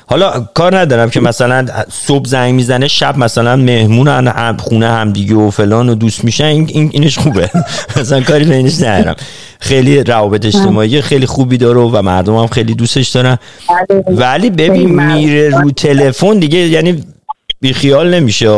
[0.06, 5.34] حالا کار ندارم که مثلا صبح زنگ می‌زنه شب مثلا مهمون هم خونه هم دیگه
[5.34, 7.50] و فلان و دوست میشن این اینش خوبه.
[8.00, 9.16] مثلا کاری به اینش ندارم.
[9.60, 13.38] خیلی روابط اجتماعی خیلی خوبی داره و مردم هم خیلی دوستش دارن.
[13.88, 14.04] بله.
[14.16, 17.04] ولی ببین میره رو تلفن دیگه یعنی
[17.62, 18.48] بی خیال نمیشه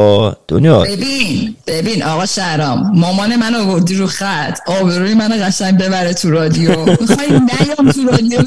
[0.49, 0.81] دنیا.
[0.81, 6.71] ببین ببین آقا شهرام مامان من آوردی رو خط آبروی من قشنگ ببره تو رادیو.
[6.71, 8.40] می‌خوای نیام تو رادیو؟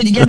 [0.00, 0.26] دیگه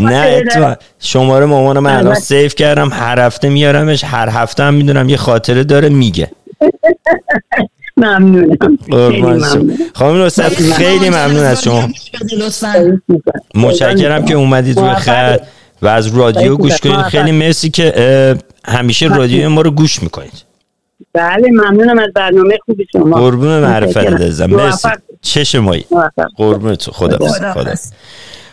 [0.00, 0.42] نه.
[0.42, 5.16] تو شماره مامان من الان سیف کردم هر هفته میارمش هر هفته هم می‌دونم یه
[5.16, 6.30] خاطره داره میگه.
[7.96, 8.78] ممنونم.
[9.94, 10.28] خانم
[10.76, 11.44] خیلی ممنون.
[11.44, 11.88] از شما.
[13.54, 15.40] متشکرم که اومدید روی خط.
[15.82, 17.02] و از رادیو گوش کنید.
[17.02, 20.44] خیلی مرسی که همیشه رادیو ما رو گوش می‌کنید.
[21.12, 23.16] بله ممنونم از برنامه خوبی شما.
[23.16, 24.88] قربون معرفت دزم مرسی.
[25.22, 25.86] چه مایی.
[26.36, 26.92] قربون تو.
[26.92, 27.74] خدا خدا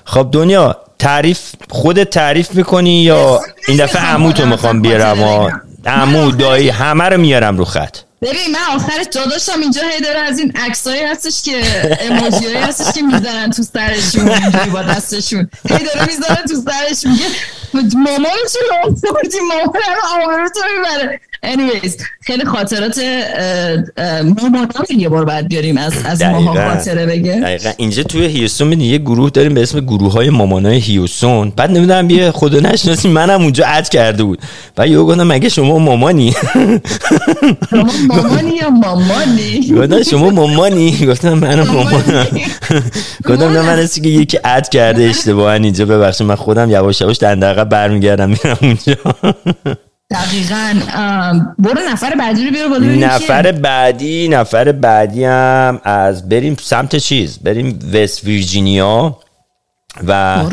[0.06, 7.04] خب دنیا تعریف خودت تعریف می‌کنی یا این دفعه عمو می‌خوام بیارم؟ عمو دایی همه
[7.04, 7.98] رو میارم رو خط.
[8.22, 11.62] ببین من آخرش داداشم اینجا هی داره از این عکسایی هستش که
[12.02, 15.50] اموجی هستش که می‌زنن تو سرشون اینجوری با دستشون.
[15.70, 17.26] هی داره می‌زنن تو سرش میگه
[17.98, 21.22] مامان چی آوردی مامان آبرو تو می‌بره.
[21.54, 23.00] Anyways خیلی خاطرات
[24.24, 27.40] مامانا یه بار بعد بیاریم از از ماها خاطره بگه.
[27.40, 27.72] دقیقا.
[27.78, 31.54] اینجا توی هیوستون می‌دونی یه گروه داریم به اسم گروه های مامانای هیوستون.
[31.56, 34.40] بعد نمی‌دونم یه خدا نشناسی منم اونجا اد کرده بود.
[34.78, 36.34] و یه گفتم مگه شما مامانی؟
[37.70, 41.06] شما مامانی یا مامانی؟ گفتم شما مامانی.
[41.08, 42.28] گفتم منم مامانم.
[43.26, 45.86] گفتم نه من که یکی اد کرده اشتباها اینجا.
[45.86, 48.96] ببخشید من خودم یواش یواش دندقه برمیگردم میرم اونجا.
[50.12, 50.74] دقیقا
[51.60, 57.40] برو نفر بعدی رو بیار بالا نفر بعدی نفر بعدی هم از بریم سمت چیز؟
[57.40, 59.20] بریم وست ویرجینیا
[60.08, 60.44] و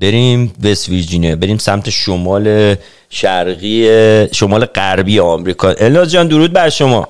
[0.00, 1.36] بریم وست ویرجینیا.
[1.36, 2.74] بریم سمت شمال
[3.10, 3.88] شرقی
[4.32, 5.70] شمال غربی آمریکا.
[5.70, 7.08] الاز جان درود بر شما.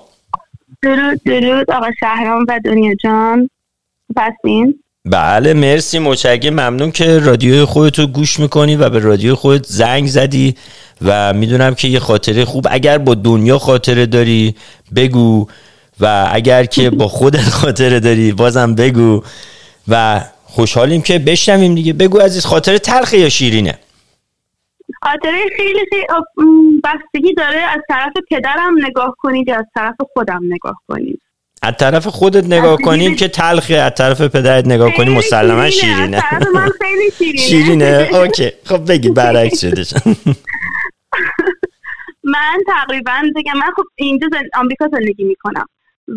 [0.83, 3.51] درود درود آقا شهرام و دنیا جان.
[4.17, 10.07] پسین بله مرسی مچگه ممنون که رادیو خودتو گوش می‌کنی و به رادیو خودت زنگ
[10.07, 10.55] زدی
[11.05, 14.55] و می‌دونم که یه خاطره خوب اگر با دنیا خاطره داری
[14.97, 15.47] بگو
[16.01, 19.23] و اگر که با خودت خاطره داری بازم بگو
[19.89, 21.93] و خوشحالیم که بشنویم دیگه.
[21.93, 23.79] بگو عزیز خاطره تلخه یا شیرینه؟
[25.03, 26.07] خاطره خیلی خیلی
[26.85, 31.20] بستگی داره از طرف پدرم نگاه کنید یا از طرف خودم نگاه کنید.
[31.62, 36.23] از طرف خودت نگاه کنیم که تلخه از طرف پدرت نگاه کنیم مسلما شیرینه.
[36.55, 37.38] من خیلی شیرینه.
[37.38, 38.09] شیرینه.
[38.14, 38.53] اوکی.
[38.64, 39.83] خب بگی برعکس شده
[42.25, 45.66] من تقریبا بگم من خب اینجا آمریکا زندگی می‌کنم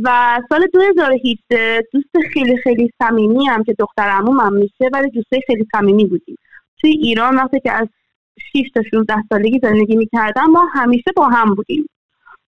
[0.04, 5.68] و سال 2018 دوست خیلی خیلی صمیمی هم که دختر عمومم میشه ولی دوسته خیلی
[5.76, 6.38] صمیمی بودیم.
[6.82, 7.88] توی ایران وقتی که از
[8.54, 11.90] 6 تا 16 سالگی زندگی می‌کردم ما همیشه با هم بودیم.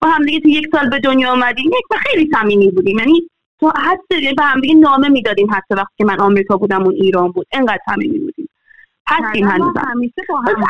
[0.02, 2.98] با هم دیگه تو یک سال به دنیا آمدیم یک و خیلی صمیمی بودیم.
[2.98, 3.28] یعنی
[3.60, 7.30] تو حتی به هم دیگه نامه می‌دادیم حتی وقتی که من آمریکا بودم اون ایران
[7.32, 7.46] بود.
[7.52, 8.48] انقدر صمیمی بودیم.
[9.08, 9.92] هستیم هنوزم.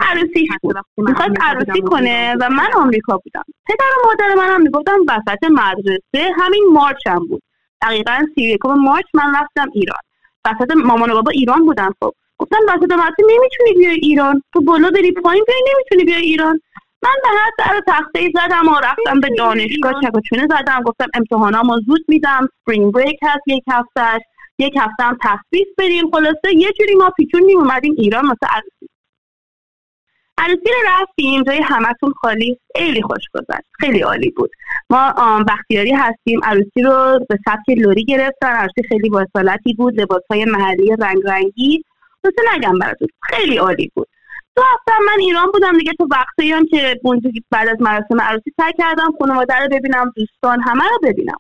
[0.00, 0.76] عروسیش بود.
[0.96, 3.44] می‌خواست عروسی کنه و من آمریکا بودم.
[3.66, 7.42] پدر و مادر منم می‌گفتم وسط مدرسه همین مارچ هم بود.
[7.82, 10.00] دقیقا سی مارچ من رفتم ایران.
[10.44, 12.12] وسط مامان و بابا ایران بودن خب.
[12.38, 14.42] گفتم وسط مدرسه نمی‌تونی بیای ایران.
[14.52, 16.60] تو بالا بری پایین بیای نمی‌تونی بیای ایران.
[17.02, 20.82] من به هر سر تخته زدم و رفتم به دانشگاه چکچونه زدم.
[20.82, 22.48] گفتم امتحانامو زود میدم.
[22.60, 24.22] سپرینگ بریک هست یک هفتهش
[24.58, 28.28] یک هفته هم تخصیص بریم خلاصه یه جوری ما پیچون اومدیم ایران.
[28.28, 28.90] واسه عروسی.
[30.38, 31.42] عروسی رو رفتیم.
[31.42, 32.58] جای همتون خالی.
[32.76, 33.66] خیلی خوش گذشت.
[33.80, 34.50] خیلی عالی بود.
[34.90, 35.12] ما
[35.48, 36.40] بختیاری هستیم.
[36.42, 38.48] عروسی رو به سبک لوری گرفتن.
[38.48, 39.26] عروسی خیلی با
[39.78, 40.00] بود.
[40.00, 41.84] لباس های محلی رنگ رنگی
[42.54, 43.08] نگم براتون.
[43.22, 44.08] خیلی عالی بود.
[44.60, 45.92] دو هفته من ایران بودم دیگه.
[45.92, 47.00] تو وقتی هم که
[47.50, 51.36] بعد از مراسم عروسی سعی کردم خانواده رو ببینم دوستان همه رو ببینم.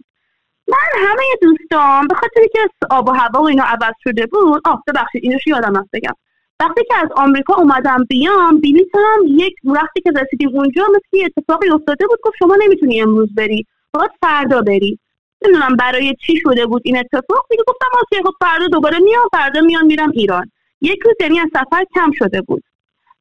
[0.68, 2.58] من همه دوستان به خاطر که
[2.90, 6.12] آب و هوا و اینا عوض شده بود آه ببخشید اینو یادم رفت بگم.
[6.60, 12.06] وقتی که از آمریکا اومدم بیام بلیطم یک وقتی که رسیدیم اونجا مثل اتفاقی افتاده
[12.06, 14.98] بود گفت شما نمی‌تونی امروز بری باید فردا بری.
[15.44, 17.46] نمی‌دونم برای چی شده بود این اتفاق.
[17.50, 20.50] دیگه گفتم آسیه خب فردا دوباره میام فردا میام میرم ایران.
[20.80, 22.62] یک روز یعنی از سفر کم شده بود.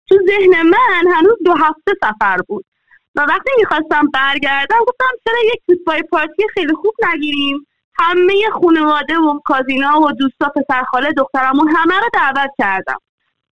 [0.09, 2.65] تو ذهن من هنوز دو هفته سفر بود.
[3.15, 7.67] و وقتی می‌خواستم برگردم گفتم چرا یک فوتبال پارتی خیلی خوب نگیریم؟
[7.99, 12.97] همه خانواده و کازینا و دوستا پسر خاله دخترمون همه رو دعوت کردم.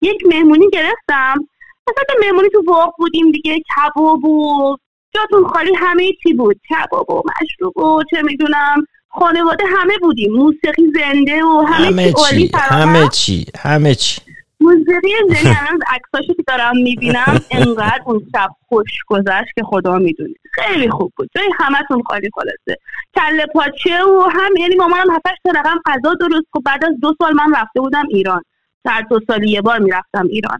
[0.02, 1.48] یک مهمونی گرفتم.
[1.90, 4.78] مثلا مهمونی تو باغ بودیم دیگه کباب و
[5.16, 6.62] جاتون خالی همه چی بود.
[6.70, 10.34] کباب و مشروب و چه می‌دونم خانواده همه بودیم.
[10.34, 14.22] موسیقی زنده و همه, همه چی, همه چی همه چی.
[14.66, 20.34] موسیقی زنده الان عکساشو که دارم می‌بینم انقدر اون شب خوش گذشت که خدا می‌دونه.
[20.54, 21.30] خیلی خوب بود.
[21.36, 22.82] جای همتون خالی خلاصه.
[23.16, 27.16] کله پاچه و هم یعنی مامانم هفتش تا رقم غذا درست خب بعد از دو
[27.22, 28.42] سال من رفته بودم ایران.
[28.86, 30.60] هر دو سالی یه بار می‌رفتم ایران.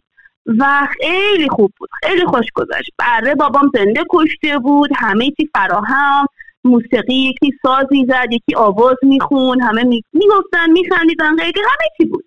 [0.58, 1.90] و خیلی خوب بود.
[2.04, 2.92] خیلی خوش گذشت.
[2.98, 4.90] بره بابام زنده کشته بود.
[4.96, 6.26] همه چی فراهم.
[6.64, 12.26] موسیقی یکی ساز می‌زد یکی آواز میخون همه می‌گفتن میخندیدن غیره همه چی بود.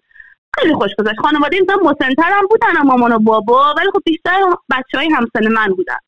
[0.60, 1.20] خیلی خوش گذشت.
[1.20, 5.74] خانواده این مسنتر هم بودن مامان و بابا ولی خب بیشتر بچه های همسن من
[5.74, 5.98] بودن.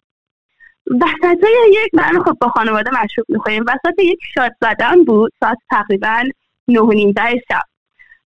[0.86, 3.64] وسط یک من خب با خانواده مشروب می‌خوریم.
[3.68, 5.32] وسط یک شاد زدن بود.
[5.40, 6.22] ساعت تقریبا
[6.68, 7.14] نه و نیم
[7.48, 7.62] شب.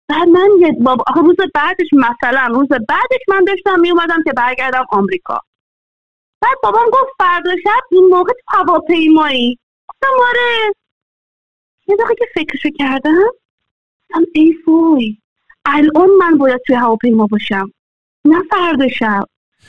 [0.07, 5.39] بعد من یه بابا روز بعدش مثلا روز بعدش من داشتم میومدم که برگردم آمریکا.
[6.41, 9.59] بعد بابام گفت فردا شب این موقع هواپیمایی.
[9.89, 10.73] گفتم آره.
[11.87, 13.31] یه دقیقه که فکرشو کردم.
[14.33, 15.17] ای فوی
[15.65, 17.71] الان من باید توی هواپیما باشم.
[18.25, 19.23] نه فردا شب.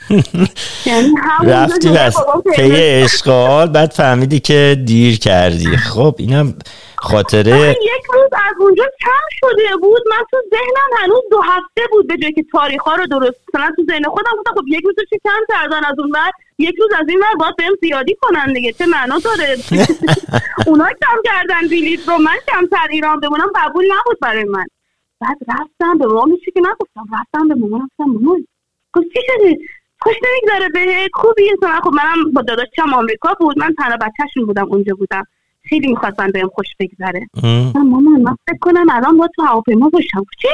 [0.85, 2.17] یعنی رفتی بس.
[2.55, 5.77] پی اشغال بعد فهمیدی که دیر کردی.
[5.77, 6.55] خب اینم
[6.95, 10.01] خاطره یک روز از اونجا کم شده بود.
[10.11, 13.71] من تو ذهنم هنوز دو هفته بود به جایی که تاریخ ها رو درست کنم
[13.75, 16.89] تو ذهن خودم گفتم خب یک روز چه کم کردن از اون بعد؟ یک روز
[17.01, 18.73] از این ور باید بهم زیادی کنن دیگه.
[18.73, 19.57] چه معنا داره؟
[20.67, 22.17] اونا کم کردن بیلیت رو.
[22.17, 24.65] من کمتر ایران بمونم قبول نبود برای من.
[25.23, 28.47] بعد رفتم به مامان میشه که نگفتم رفتم به مامان رفتم مامان.
[28.93, 29.57] گفت چی شده؟
[29.99, 33.59] خوش نمی‌گذاره به خوبی؟ مثلا خب منم با داداشم آمریکا بود.
[33.59, 35.23] من تنها بچهشون بودم اونجا بودم.
[35.69, 37.27] خیلی می‌خواستن بهم خوش بگذره.
[37.75, 40.25] مامان من فکر کنم الان با تو هواپیما باشم.
[40.41, 40.47] چی؟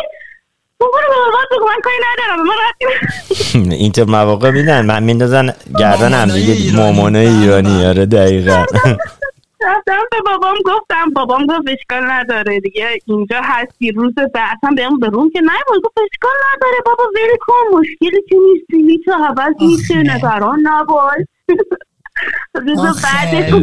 [3.55, 7.85] من اینطور مواقع میدن من میندازن گردن هم دیگه مامانای ایرانی.
[7.85, 8.65] آره دقیقا.
[9.61, 15.07] رفتم به بابام گفتم بابام گفت اشکال نداره دیگه اینجا هستی روز بعدم بهم به
[15.07, 15.51] روم که نه
[15.83, 21.25] گفت اشکال نداره بابا ویلی کن مشکلی که نیستی تو حوض میشه نگران نباش.
[22.65, 23.53] روز بعدش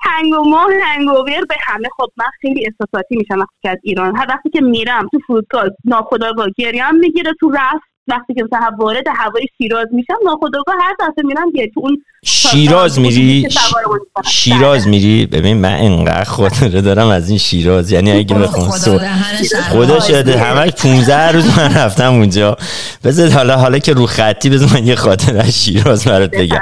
[0.00, 1.88] هنگ و ماه هنگ و به همه.
[1.96, 4.16] خب من خیلی احساساتی میشم وقتی که از ایران.
[4.16, 7.95] هر وقتی که میرم تو فرودگاه ناخداگاه گریم می‌گیره تو رفت.
[8.08, 12.98] وقتی که مثلا وارد هوای شیراز میشم ناخداگاه هر دفعه میرم یه تو اون شیراز
[12.98, 13.48] میری؟
[14.24, 17.90] شیراز میری؟ ببین من انقدر خاطره دارم از این شیراز.
[17.90, 18.70] یعنی اگه بخوام
[19.70, 22.56] خدا شده همش 15 روز من رفتم اونجا.
[23.04, 26.60] بذار حالا حالا که رو خطی بذار من یه خاطره از شیراز برات بگم.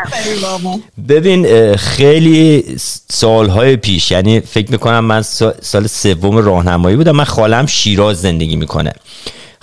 [1.08, 2.64] ببین خیلی
[3.10, 5.22] سالهای پیش یعنی فکر می‌کنم من
[5.62, 8.92] سال سوم راهنمایی بودم من خالم شیراز زندگی می‌کنه.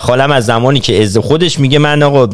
[0.02, 2.28] خالم از زمانی که از خودش میگه من آقا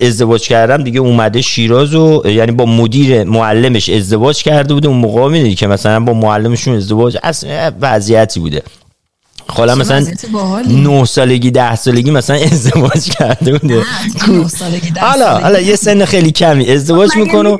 [0.00, 4.88] ازدواج کردم دیگه اومده شیراز و یعنی با مدیر معلمش ازدواج کرده بوده.
[4.88, 8.62] اون موقع می‌دونی که مثلا با معلمشون ازدواج اصلا وضعیتی بوده.
[9.48, 10.06] خالم مثلا
[10.68, 13.82] 9 سالگی ده سالگی مثلا ازدواج کرده بوده.
[15.00, 16.70] حالا حالا یه سن خیلی کمی.
[16.70, 17.58] ازدواج می‌کنه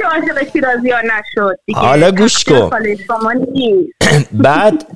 [1.74, 2.70] حالا گوش کن.
[4.32, 4.86] بعد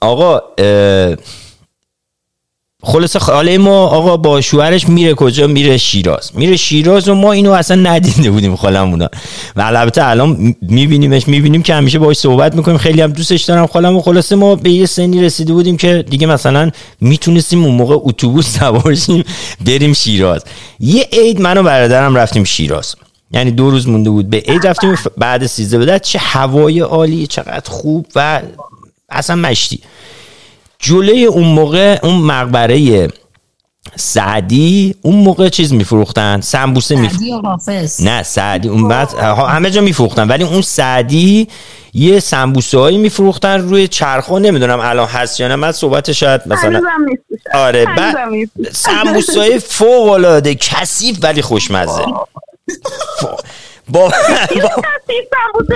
[0.00, 0.42] آقا
[2.88, 6.30] خلاصه خاله ما آقا با شوهرش میره کجا؟ میره شیراز.
[6.34, 9.08] میره شیراز و ما اینو اصلا ندیده بودیم خالمونا.
[9.56, 12.78] و البته الان میبینیمش می‌بینیم که همیشه باهاش صحبت می‌کنیم.
[12.78, 16.26] خیلی هم دوستش دارم خالم و خلاصه ما به یه سنی رسیده بودیم که دیگه
[16.26, 16.70] مثلا
[17.00, 18.96] می‌تونستیم اون موقع اتوبوس سوار
[19.66, 20.44] بریم شیراز.
[20.80, 22.96] یه عید منو برادرم رفتیم شیراز.
[23.30, 24.30] یعنی دو روز مونده بود.
[24.30, 25.78] به عید رفتیم بعد سیزده.
[25.78, 28.42] بدت چه هوای عالی چقدر خوب و
[29.10, 29.80] اصلا مشتی.
[30.78, 33.08] جلوی اون موقع اون مقبره
[33.96, 39.14] سعدی اون موقع چیز میفروختن؟ سمبوسه میفروختن نه سعدی اون بعد
[39.48, 41.48] همه جا میفروختن ولی اون سعدی
[41.94, 46.80] یه سمبوسه هایی میفروختن روی چرخو نمی‌دونم الان هست یا نه من صحبت شاید مثلا
[47.54, 48.16] آره بعد
[48.72, 52.04] سمبوسه های فوق العاده کثیف ولی خوشمزه.
[53.88, 54.08] با,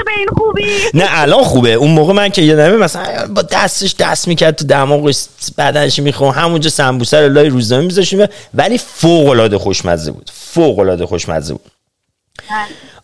[0.05, 0.65] به این خوبی.
[0.95, 1.73] نه الان خوبه.
[1.73, 5.25] اون موقع من که یادمه مثلا با دستش دست می‌کرد تو دماغش
[5.59, 10.31] بدنش می‌خوام همونجا سمبوسه رو لای روزنامه میذاشیم ولی فوق العاده خوشمزه بود.
[10.35, 11.71] فوق العاده خوشمزه بود.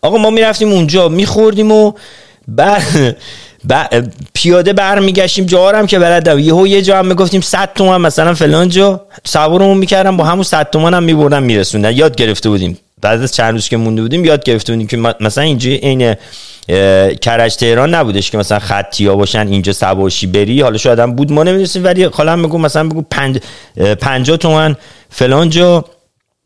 [0.01, 1.93] آقا ما می‌رفتیم اونجا میخوردیم و
[3.67, 8.33] بعد پیاده برمیگشتیم جا هم که بلدم یهو یه جا هم می‌گفتیم 100 تومن مثلا
[8.33, 9.05] فلان جا.
[9.25, 11.91] سوارمون می‌کردم با همون 100 تومن هم میبردم میرسوندن.
[11.91, 12.79] یاد گرفته بودیم.
[13.01, 16.15] بعد از چند روز که مونده بودیم یاد گرفته بودیم که مثلا اینجا عین
[17.21, 21.31] کرج تهران نبودش که مثلا خطی ها باشن اینجا سواشی بری حالا شاید هم بود
[21.31, 23.39] ما نمی‌دونستیم ولی حالا هم بگو مثلا بگو پنج
[24.01, 24.75] پنجا تومن
[25.09, 25.85] فلان جا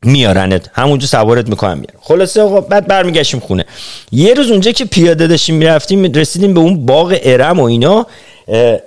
[0.06, 3.66] میارنت همونجا سوارت می‌کنن میارن خلاصه آقا بعد برمیگشتیم خونه.
[4.12, 8.08] یه روز اونجا که پیاده داشتیم می‌رفتیم رسیدیم به اون باغ ارم و اینا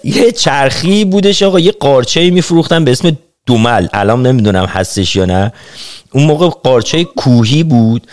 [0.04, 3.16] یه چرخی بودش آقا یه قارچه میفروختن به اسم
[3.46, 3.88] دومل.
[3.92, 5.52] الان نمی‌دونم هستش یا نه.
[6.12, 8.06] اون موقع قارچه کوهی بود.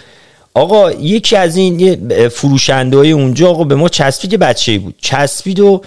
[0.54, 1.98] آقا یکی از این
[2.30, 4.96] فروشنده های اونجا آقا به ما چسبید که بچه بود.
[5.02, 5.82] چسبید و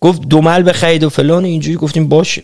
[0.00, 1.44] گفت دومل بخرید و فلان.
[1.44, 2.40] اینجوری گفتیم باش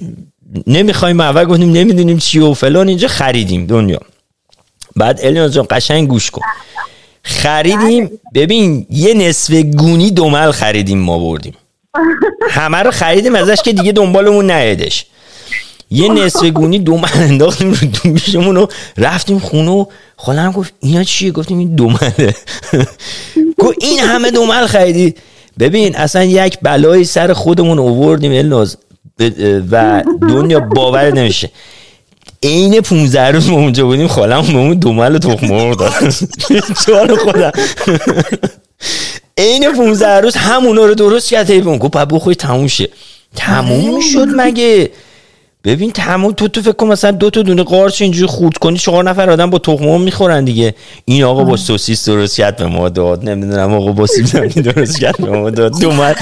[0.66, 2.88] نمی‌خوایم اول گفتیم نمی‌دونیم چی و فلان.
[2.88, 4.00] اینجا خریدیم دنیا.
[4.96, 6.42] بعد الیان جان قشنگ گوش کن.
[7.22, 8.10] خریدیم.
[8.34, 11.54] ببین یه نصف گونی دومل خریدیم ما بردیم.
[12.50, 15.06] همه رو خریدیم ازش که دیگه دنبالمون نیادش.
[15.90, 18.66] یه نصف گونی دومن انداختیم رو دومیشمون و
[18.96, 19.84] رفتیم خونه و
[20.16, 22.14] خالم گفت اینا چیه؟ گفتیم این دومنه
[23.60, 25.14] گفت این همه دومل خریدی.
[25.58, 28.76] ببین اصلا یک بلایی سر خودمون اووردیم الناز
[29.70, 31.50] و دنیا باور نمیشه.
[32.42, 35.92] عین 15 روز ما اونجا بودیم خالم به اون دومل تخم مرغ داد.
[36.86, 37.52] جان خودم
[39.38, 42.88] عین 15 روز همونا رو درست کرد اون گفت بخوری تموم شه.
[43.36, 44.90] تموم شد مگه؟
[45.64, 49.04] ببین تمام تو تو فکر کن مثلا دو تا دونه قارچ اینجوری خورد کنی چهار
[49.04, 50.74] نفر آدم با تخم می‌خورن دیگه.
[51.04, 53.28] این آقا با سوسیس درست کرد به ما داد.
[53.28, 55.80] نمی‌دونم آقا با سیب زمینی درست کرد به ما داد.
[55.80, 56.14] دومل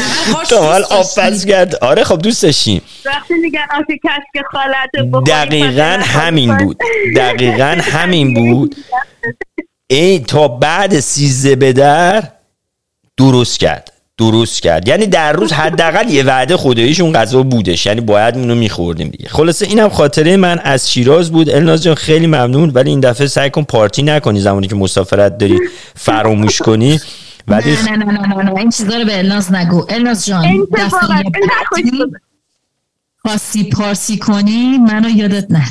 [0.50, 1.74] دومل آفز کرد.
[1.74, 2.82] آره خب دوست داشتیم.
[3.06, 6.78] وقتی میگن آفی کشک خالت دقیقا همین بود.
[7.16, 8.76] دقیقا همین بود.
[9.90, 12.22] ای تا بعد سیزده به در
[13.16, 13.91] درست کرد.
[14.22, 14.88] درست کرد.
[14.88, 17.86] یعنی در روز حداقل یه وعده خداییش اون غذا بودش.
[17.86, 19.28] یعنی باید اونو میخوردیم دیگه.
[19.28, 21.50] خلاصه اینم خاطره من از شیراز بود.
[21.50, 22.70] الناز جان خیلی ممنون.
[22.70, 25.58] ولی این دفعه سعی کن پارتی نکنی زمانی که مسافرت داری
[25.94, 27.00] فراموش کنی.
[27.48, 29.86] ولی نه نه نه نه نه این چیزا رو به الناز نگو.
[29.88, 30.42] الناز جان
[30.72, 31.00] دفعه
[33.22, 35.64] خواستی پارسی کنی منو یادت نه.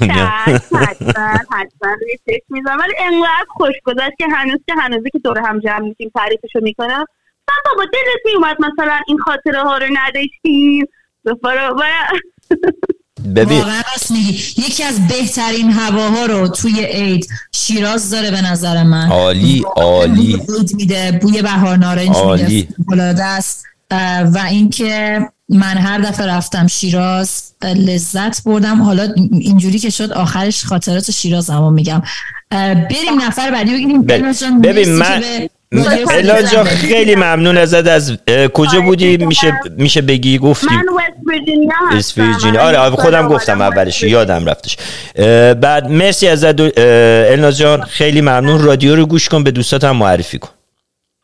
[0.00, 0.78] دنیا حتما
[1.50, 1.90] حتما.
[2.00, 2.78] روی فکر می‌زنم.
[2.78, 7.04] ولی انقدر خوش گذشت که هنوز که هنوزی که دور هم جمع میشیم تعریفشو می‌کنم.
[7.48, 10.86] من بابا دلت اومد مثلا این خاطره ها رو نداشتیم.
[11.24, 11.60] دوباره
[13.36, 13.58] ببین.
[13.58, 14.32] واقعا راست میگی.
[14.66, 19.08] یکی از بهترین هواها رو توی عید شیراز داره به نظر من.
[19.10, 20.32] عالی عالی.
[20.32, 22.68] عید میده بوی بهار نارنج عالی.
[22.88, 23.64] میده است.
[24.34, 28.82] و اینکه من هر دفعه رفتم شیراز لذت بردم.
[28.82, 32.02] حالا اینجوری که شد آخرش خاطرات شیراز هم میگم.
[32.50, 34.02] بریم نفر بعدی بگیریم.
[34.02, 35.22] ببین، من-
[35.78, 36.76] الا فضا جا زدی.
[36.76, 38.18] خیلی ممنون ازت از
[38.54, 40.66] کجا بودی؟ میشه میشه بگی؟ گفتی.
[40.66, 40.84] من
[41.96, 44.02] وست ویرجینیا آره آره، خودم گفتم اولش.
[44.02, 44.76] یادم رفتش.
[45.54, 46.60] بعد مرسی ازت
[47.30, 47.80] الناز جان.
[47.80, 48.62] خیلی ممنون.
[48.62, 50.48] رادیو رو گوش کن به دوستات هم معرفی کن.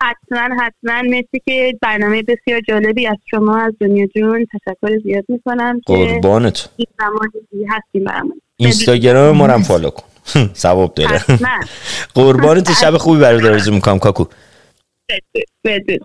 [0.02, 1.02] حتما حتما.
[1.02, 6.68] مرسی که برنامه بسیار جالبی از شما از دنیا جون تشکر زیاد می‌کنم که قربانت.
[6.76, 8.40] این زمانی هستیم برامون.
[8.56, 10.02] اینستاگرام ما هم follow کن.
[10.56, 11.24] ثواب داره.
[12.14, 14.24] قربانت شب خوبی برات آرزو می‌کنم کاکو.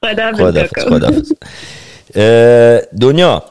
[0.01, 1.11] خدا
[3.01, 3.43] دنیا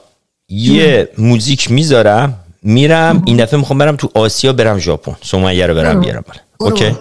[0.49, 5.17] یه music می‌ذارم میرم این دفعه می‌خوام برم تو آسیا برم ژاپن.
[5.23, 6.01] سمیه رو برم.
[6.01, 6.25] بیارم.
[6.61, 6.97] okay؟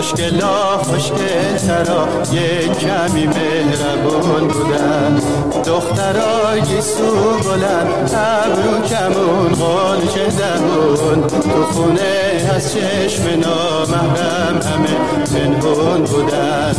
[0.00, 3.26] خوشگلا خوشگل ترا یه کمی
[3.70, 5.20] مهربون بودن.
[5.66, 16.74] دخترای سو بلند ابرو کمون قالچه دهون تو خونه از چشم نامحرم همه پنهون بودن.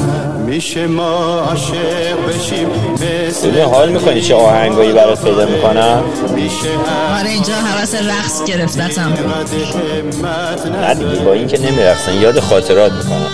[0.45, 6.03] میشه ما عاشق بشیم مثل ببین حال می‌کنی چه آهنگایی برات پیدا می‌کنم؟
[6.35, 6.69] میشه
[7.19, 9.13] آره اینجا حوث رقص گرفتتم.
[10.81, 13.27] نه دیگه با این که نمیرقصن یاد خاطرات می‌کنم.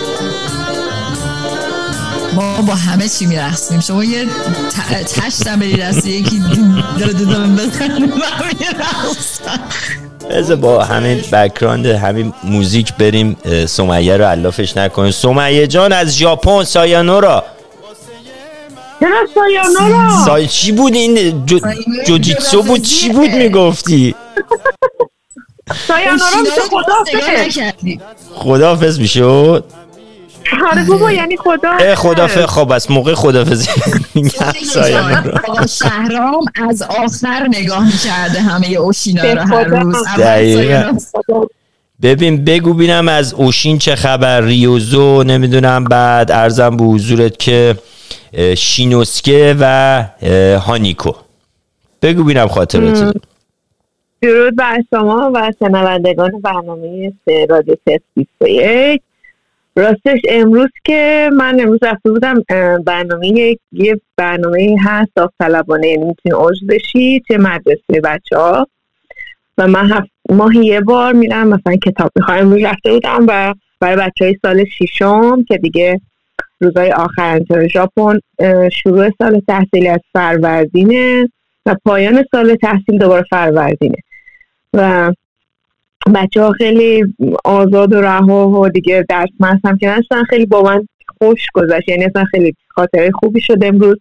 [2.38, 3.80] ما با همه چی میرقصیم.
[3.80, 6.38] شما یه ت- تشتم بری دستی یکی
[6.98, 7.50] داره من
[8.60, 9.60] میرقصم.
[10.30, 13.36] بذار با همین بکراند همین موزیک بریم.
[13.66, 15.10] سمیه رو علافش نکنیم.
[15.10, 17.44] سمیه جان از ژاپن سایانورا
[19.00, 21.58] چرا سایانورا سای چی بود این؟ جو...
[22.06, 24.14] جوجیتسو بود؟ چی بود می‌گفتی؟
[25.88, 28.00] سایانورا میشه خدا نگاه نکردی
[28.34, 29.64] خداحافظ می‌شد؟
[30.72, 32.44] آره بابا یعنی خدا اه خدافظ.
[32.44, 33.14] خب بس موقع
[35.48, 39.78] آقا شهرام از آخر نگاه می‌کرده همه اوشینا رو هر خدا.
[39.78, 39.96] روز.
[42.02, 44.40] ببین بگو بینم از اوشین چه خبر.
[44.40, 45.84] ریوزو نمی‌دونم.
[45.84, 47.76] بعد ارزم به حضورت که
[48.56, 50.04] شینوسکه و
[50.58, 51.12] هانیکو.
[52.02, 53.14] بگو بینم خاطرات
[54.22, 59.02] درود بر شما و شنوندگان برنامه سه رادیو تست 21
[59.78, 62.42] راستش امروز که من امروز رفته بودم
[62.84, 68.66] برنامه یه برنامه هست داوطلبانه یعنی می‌تونی عضو بشی چه مدرسه بچه ها
[69.58, 72.38] و من هفت ماهی یه بار میرم مثلا کتاب می‌خوام.
[72.38, 76.00] امروز رفته بودم و برای بچه های سال ششم که دیگه
[76.60, 78.18] روزای آخر انتر ژاپن
[78.72, 81.28] شروع سال تحصیلی از فروردینه
[81.66, 83.96] و پایان سال تحصیل دوباره فروردینه.
[84.74, 85.12] و
[86.14, 89.28] بچه ها خیلی آزاد و رها و دیگه درس
[89.64, 89.94] هم که
[90.30, 90.88] خیلی با من
[91.18, 91.88] خوش گذشت.
[91.88, 93.96] یعنی اصلا خیلی خاطره خوبی شد امروز.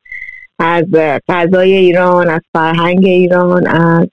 [0.59, 0.85] از
[1.29, 4.07] غذای ایران از فرهنگ ایران از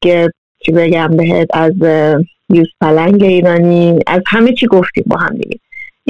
[0.00, 1.72] که چی بگم بهت از
[2.48, 5.58] یوز پلنگ ایرانی از همه چی گفتیم با هم دیگه.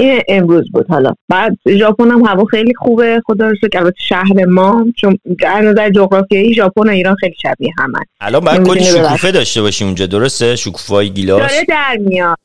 [0.01, 1.15] این امروز بود حالا.
[1.29, 3.21] بعد ژاپن هم هوا خیلی خوبه.
[3.27, 3.79] خدا رو شکر.
[3.79, 8.03] البته شهر ما چون در نظر جغرافیایی ژاپن و ایران خیلی شبیه همن.
[8.21, 8.91] الان باید نمی‌تونی کلی.
[8.91, 10.07] شکوفه داشته باشی اونجا.
[10.07, 12.39] درسته؟ شکوفه های گیلاس؟ داره در میاد.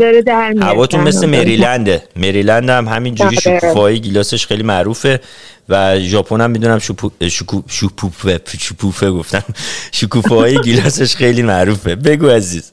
[0.00, 0.64] داره در میاد.
[0.64, 1.26] هواتون مثل.
[1.26, 2.02] مریلنده.
[2.16, 3.58] مریلند هم همینجوری آره.
[3.58, 5.20] شکوفه های گیلاسش خیلی معروفه
[5.68, 7.10] و ژاپن هم می‌دونم شکو...
[7.28, 7.62] شکو...
[7.68, 9.44] شکوفه شکوفه گفتم.
[9.92, 11.94] شکوفه های گیلاسش خیلی معروفه.
[11.94, 12.72] بگو عزیز.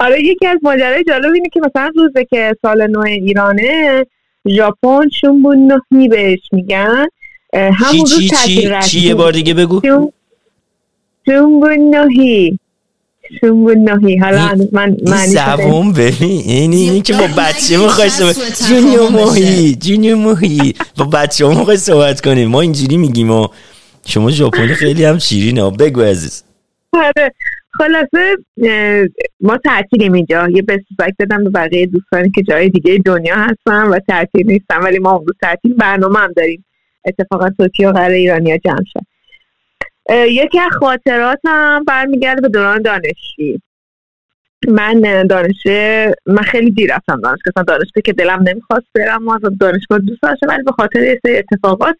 [0.00, 4.06] آره یکی از ماجرای جالب اینه که مثلا روزه که سال نو ایرانه
[4.48, 7.06] ژاپن شونبون نوهی بهش میگن.
[7.54, 9.00] همون روز چی چی تعطیل چی.
[9.00, 9.80] یه بار دیگه بگو.
[9.84, 10.12] شون-
[11.94, 12.58] نوهی
[13.40, 19.08] شونبون نوهی حالا من رو زبون ببین این این که با بچه می‌خوای صحبت جونیو.
[19.08, 20.74] موهی جونیو موهی.
[20.96, 22.48] با بچه ها می‌خوای صحبت کنیم.
[22.48, 23.48] ما اینجوری میگیم و
[24.06, 25.70] شما ژاپنی خیلی هم شیرینه.
[25.70, 26.44] بگو عزیز.
[26.92, 27.34] آره.
[27.78, 28.36] خلاصه
[29.40, 30.48] ما تعطیلیم اینجا.
[30.48, 34.98] یه بسیسک دادم به بقیه دوستانی که جای دیگه دنیا هستن و تعطیل نیستن ولی
[34.98, 35.74] ما امروز تعطیل.
[35.74, 36.64] برنامه هم داریم.
[37.04, 39.00] اتفاقا توکیو قرار ایرانیا جمع شد.
[40.10, 43.62] یکی از خاطراتم برمیگرده به دوران دانشجویی
[44.68, 45.70] من دانشجو
[46.26, 47.64] من خیلی دیر رفتم دانشگاه.
[47.64, 49.28] دانشگاه که دلم نمی‌خواست برم.
[49.28, 51.96] و اصلا دانشگاه دوست داشتم ولی به خاطر یه سری اتفاقات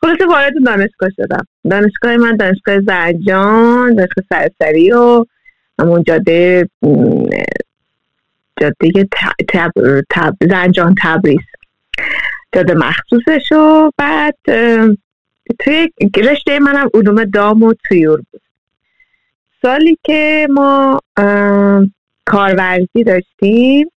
[0.00, 1.46] خلاصه وارد دانشگاه شدم.
[1.70, 5.24] دانشگاه من دانشگاه زنجان دانشگاه سرسری و
[5.80, 6.68] همون جاده
[8.60, 9.08] جاده
[9.48, 11.40] تب- تب- زنجان تبریز.
[12.52, 14.34] جاده مخصوصش و بعد
[15.58, 18.40] توی رشته منم علوم دام و تویور بود.
[19.62, 21.00] سالی که ما
[22.24, 23.90] کارورزی داشتیم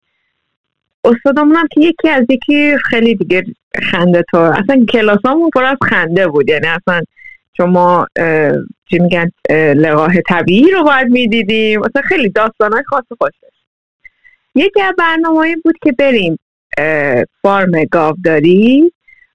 [1.05, 3.45] استادمون هم که یکی از یکی خیلی دیگه
[3.91, 7.01] خنده تو اصلا کلاسامون پر از خنده بود یعنی اصلا
[7.57, 8.07] شما
[8.91, 11.83] چی میگن اه، لقاه طبیعی رو باید می‌دیدیم.
[11.83, 13.65] اصلا خیلی داستانهای خاص و خوش داشت
[14.55, 16.39] یکی از برنامه‌ای بود که بریم
[17.43, 18.93] فارم گاوداری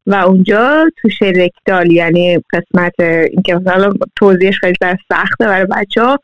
[0.08, 4.76] و اونجا تو شرکدال یعنی قسمت اینکه مثلا توضیحش خیلی
[5.10, 6.20] سخته برای بچه ها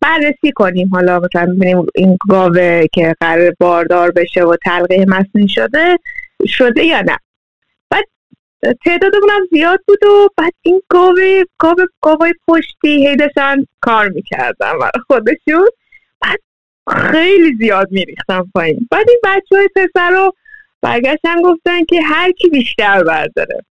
[0.00, 0.88] بررسی کنیم.
[0.88, 5.98] حالا مثلا ببینیم این گاوه که قرار باردار بشه و تلقیح مصنوعی شده
[6.46, 7.16] شده یا نه.
[8.84, 14.78] تعدادمون هم زیاد بود و بعد این گاوه گاوه گاوای پشتی هی داشتن کار می‌کردن
[14.78, 15.68] برای خودشون.
[16.20, 16.38] بعد
[17.12, 18.88] خیلی زیاد میریختن پایین.
[18.90, 20.32] بعد این بچه های پسر رو
[20.82, 23.64] برگشتن گفتن که هر کی بیشتر برداره.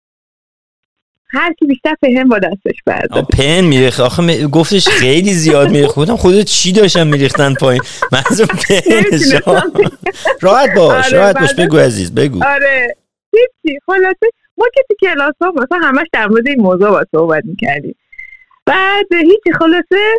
[1.33, 3.23] هر کی بیشتر فهم با دستش برداره.
[3.39, 4.01] پن میریخت.
[4.01, 5.91] آخه می- گفتش خیلی زیاد میریخت.
[5.93, 7.83] خودم خودت چی داشتن میریختن پایین؟
[8.13, 8.49] منظور
[8.91, 9.73] نمی‌تونستم.
[10.41, 11.55] راحت باش آره، راحت باش.
[11.55, 12.45] بگو عزیز بگو.
[12.45, 12.97] آره.
[13.33, 13.79] هیچی.
[13.87, 14.31] خلاصه
[14.61, 17.95] ما که تو کلاس ها مثلا همش در مورد این موضوع با صحبت می‌کردیم.
[18.67, 20.15] بعد هیچی خلاصه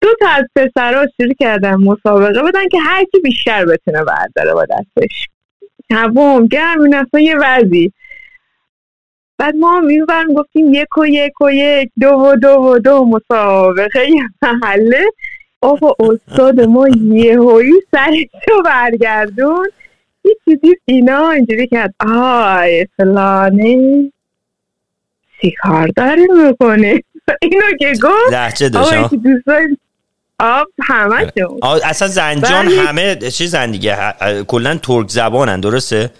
[0.00, 4.64] دو تا از پسرها شروع کردن مسابقه بدن که هر کی بیشتر بتونه برداره با
[4.64, 5.28] دستش.
[5.90, 7.92] هوام گرم این اصلا یه وضعی.
[9.38, 12.78] بعد ما هم این برم گفتیم یک و یک و یک دو و دو و
[12.78, 15.04] دو مسابقه یه محله.
[15.60, 19.68] آقا استاد ما یهویی سرشو برگردون.
[20.26, 21.94] یه چیزی اینا اینجوری کرد.
[22.06, 24.12] آی فلانه
[25.40, 27.02] چی کار داره می‌کنه
[27.42, 28.32] اینو که گفت.
[28.32, 29.18] لحجه داشت؟ یکی
[30.38, 31.32] آب همه
[31.84, 33.96] اصلا زنجان همه چیزن دیگه.
[33.96, 36.10] ه- کلا ترک زبانن درسته؟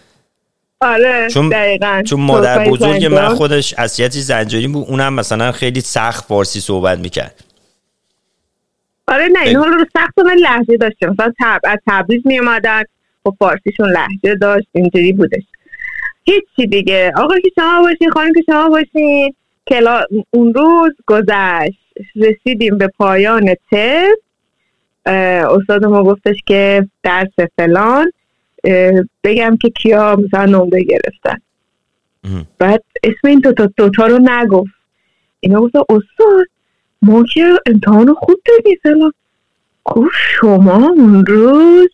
[0.80, 2.02] آره چون- دقیقا.
[2.06, 3.34] چون مادر بزرگ من زنجان.
[3.34, 4.86] خودش اصلیتی زنجانی بود.
[4.88, 7.44] اونم مثلا خیلی سخت فارسی صحبت می‌کرد.
[9.08, 11.60] آره نه این رو سخت من لحجه داشته مثلا تب...
[11.64, 12.82] از تبریز می اومدن
[13.26, 15.42] خب فارسیشون لحجه داشت اینجوری بودش.
[16.24, 17.12] هیچی دیگه.
[17.16, 19.34] آقا که شما باشین خانم که شما باشین.
[19.66, 21.78] کلا اون روز گذشت.
[22.16, 24.22] رسیدیم به پایان تست.
[25.06, 28.12] استاد ما گفتش که درس فلان.
[29.24, 31.38] بگم که کیا مثلا نمره گرفتن.
[32.58, 34.74] بعد اسم این دوتا دوتا رو نگفت.
[35.40, 36.46] اینا گفت استاد
[37.02, 39.12] ما که امتحان خوب دادی فلان.
[39.84, 40.10] گفت
[40.40, 41.88] شما اون روز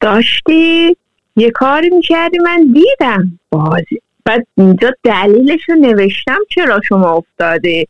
[0.00, 0.96] داشتی؟
[1.36, 3.40] یه کاری می‌کردی؟ من دیدم.
[3.50, 7.86] بازی بعد اینجا دلیلش رو نوشتم چرا شما افتاده.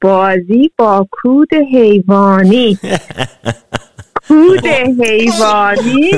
[0.00, 2.78] بازی با کود حیوانی.
[4.28, 4.66] کود
[5.00, 6.10] حیوانی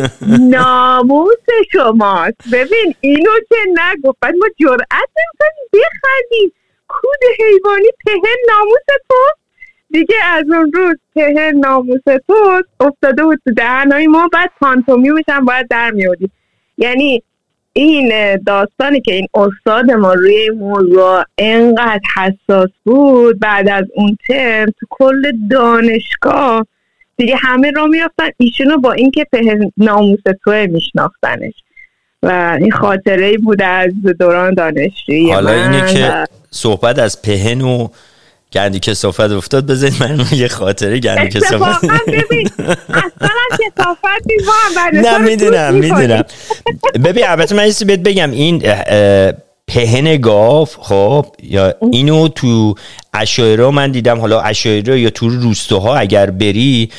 [0.50, 2.36] ناموس شماست.
[2.52, 6.52] ببین اینو که نگفت بعد ما جرأت نمی‌کنیم بخندیم.
[6.88, 9.39] کود حیوانی پهن ناموس تو؟
[9.90, 15.44] دیگه از اون روز پهن ناموس تو افتاده بود تو دهنهای ما بعد پانتومیومش هم
[15.44, 16.30] باید در میادیم
[16.78, 17.22] یعنی
[17.72, 24.16] این داستانی که این استاد ما روی این موضوع انقدر حساس بود بعد از اون
[24.28, 26.66] ترم تو کل دانشگاه
[27.16, 31.54] دیگه همه را می‌رفتن ایشونو با اینکه پهن ناموس توه میشناختنش.
[32.22, 37.88] و این خاطره ای بود از دوران دانشجویی حالا اینه که صحبت از پهن و
[38.52, 42.50] گندی کسافت افتاد بذارید من یه خاطره گندی کسافت اتفاقا ببین
[42.88, 43.30] اصلا
[44.92, 45.74] نه می‌دونم.
[45.74, 46.24] می‌دونم
[47.04, 48.62] ببین البته من بهت بگم این
[49.70, 52.74] پهن گاو خب یا اینو تو
[53.14, 54.20] اشایره من دیدم.
[54.20, 56.90] حالا اشایره یا تو روستاها اگر بری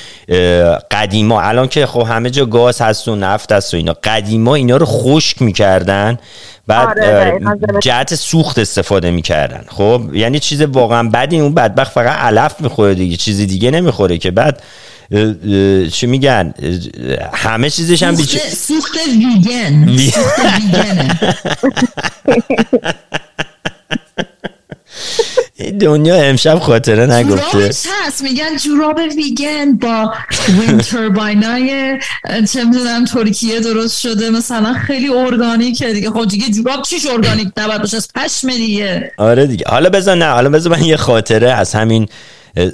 [0.92, 4.78] قدیما الان که خب همه جا گاز هست و نفت هست و اینا قدیما اینا
[4.78, 6.20] رو خشک می‌کردن.
[6.68, 7.80] بعد آره، درست.
[7.80, 9.66] جهت سوخت استفاده می‌کردن.
[9.68, 14.32] خب یعنی چیز واقعا بدی اون بدبخت فقط علف می‌خوره دیگه چیزی دیگه نمی‌خوره که
[14.32, 14.62] بعد
[15.92, 16.54] چی میگن؟
[17.34, 18.38] همه چیزش هم بیچ...
[18.38, 19.98] سوخت, ویگن.
[25.80, 27.72] دنیا امشب خاطره نگفته.
[28.06, 28.22] هست.
[28.24, 30.14] میگن جوراب ویگن با
[30.50, 32.00] وین تورباینای
[32.54, 34.30] چه می‌دونم ترکیه درست شده.
[34.30, 36.10] مثلا خیلی ارگانیکه دیگه.
[36.10, 39.12] خب دیگه جوراب چیش ارگانیک؟ نباید باشه از پشم دیگه.
[39.18, 39.66] آره دیگه.
[39.68, 42.08] حالا بذار نه حالا بذار من یه خاطره از همین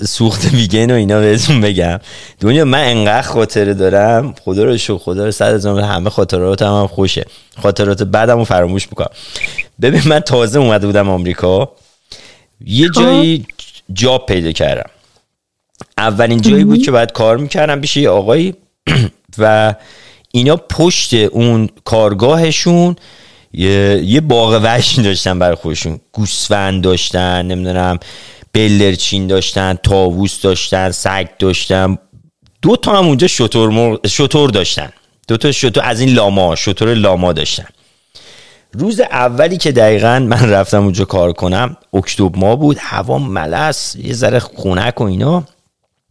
[0.05, 1.99] سوخت ویگن و اینا بهتون بگم.
[2.39, 4.35] دنیا من انقدر خاطره دارم.
[4.43, 7.25] خدا رو شکر خدا رو صد هزار همه خاطرات هم, هم خوشه.
[7.61, 9.09] خاطرات بعدم رو فراموش می‌کنم.
[9.81, 11.71] ببین من تازه اومده بودم آمریکا.
[12.65, 13.45] یه جایی
[13.93, 14.89] جاب پیدا کردم.
[15.97, 18.55] اولین جایی بود که باید کار می‌کردم پیش یه آقایی.
[19.37, 19.73] و
[20.31, 22.95] اینا پشت اون کارگاهشون
[23.53, 25.99] یه, یه باغ وحشی داشتن برای خودشون.
[26.11, 27.99] گوسفند داشتن نمی‌دونم
[28.57, 31.97] بلرچین داشتن تاووس داشتن سگ داشتن.
[32.61, 34.89] دو تا هم اونجا شتر, مرغ- شتر داشتن.
[35.27, 37.65] دو تا شتر از این لاما شتر لاما داشتن.
[38.73, 44.13] روز اولی که دقیقا من رفتم اونجا کار کنم اکتبر ماه بود هوا ملس یه
[44.13, 45.43] ذره خونک و اینا.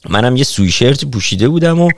[0.08, 1.90] منم یه سویشرت پوشیده بودم و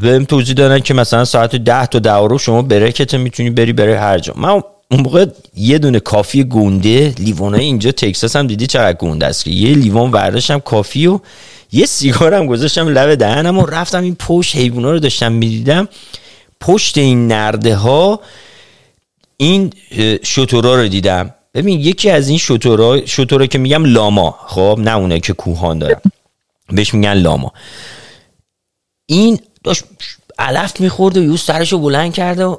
[0.00, 3.92] بهم توضیح دادن که مثلا ساعت ده تا ده رو شما برکت می‌تونی بری بری
[3.92, 4.32] هر جا.
[4.36, 5.26] من اون موقع
[5.56, 9.46] یه دونه کافی گونده لیوانای اینجا تکساس هم دیدی چقدر گونده است.
[9.46, 11.20] یه لیوان برداشتم کافی و
[11.72, 15.88] یه سیگارم گذاشتم لب دهنم و رفتم این پشت حیوونا رو داشتم می‌دیدم.
[16.60, 18.20] پشت این نرده ها
[19.36, 21.34] این اه، شترا رو دیدم.
[21.54, 24.38] ببین یکی از این شترا شترا که میگم لاما.
[24.46, 26.00] خب نه اونه که کوهان دارم
[26.70, 27.52] بهش میگن لاما.
[29.06, 29.84] این داشت
[30.38, 32.56] علف می‌خورد و یه سرش بلند کرده و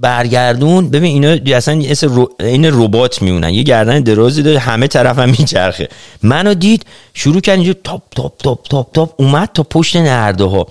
[0.00, 0.90] برگردون.
[0.90, 2.30] ببین اینا اصلا یه رو...
[2.40, 3.50] این ربات میمونن.
[3.50, 5.88] یه گردن درازی داره همه طرف هم میچرخه.
[6.22, 6.84] منو دید
[7.14, 10.66] شروع کرد اینجا تاپ تاپ تاپ تاپ تاپ اومد تا پشت نرده ها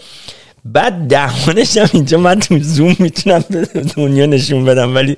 [0.66, 3.66] بعد دهانش هم اینجا من تو زوم می‌تونم به
[3.98, 5.18] دنیا نشون بدم ولی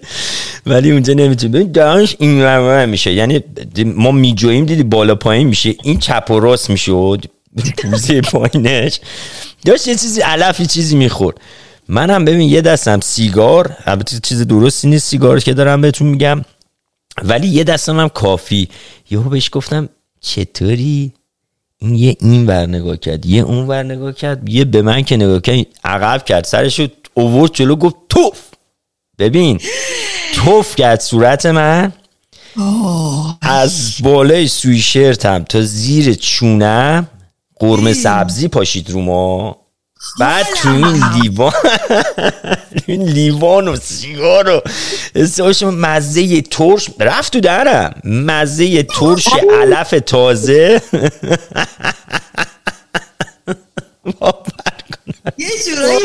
[0.66, 1.52] ولی اونجا نمی‌تونم.
[1.52, 3.14] ببین دهانش این میشه.
[3.14, 3.40] یعنی
[3.86, 5.76] ما میجوییم دیدی بالا پایین میشه.
[5.84, 7.26] این چپ و راست می‌شد.
[7.78, 9.00] پوزه پایینش.
[9.66, 11.38] داشت یه چیزی علفی چیزی می‌خورد.
[11.92, 16.42] منم ببین یه دستم سیگار البته چیز درستی نیست سیگار که دارم بهتون میگم
[17.24, 18.70] ولی یه دستم هم کافی.
[19.10, 19.90] یهو بهش گفتم
[20.22, 21.14] چطوری؟
[21.78, 25.18] این یه این ور نگاه کرد یه اون ور نگاه کرد یه به من که
[25.18, 28.40] نگاه کرد عقب کرد سرش رو اوورد جلو گفت توف.
[29.20, 29.60] ببین
[30.36, 31.94] توف کرد صورت من.
[33.42, 37.08] از بالای سویشرتم تا زیر چونم
[37.56, 39.61] قرمه سبزی پاشید رو ما.
[40.20, 41.54] بعد تو این لیوان
[42.88, 44.62] این لیوان و سیگار و
[45.72, 47.96] مزه ترش رفت تو درم.
[48.04, 49.28] مزه ترش
[49.62, 50.82] علف تازه.
[55.38, 56.00] یه جورایی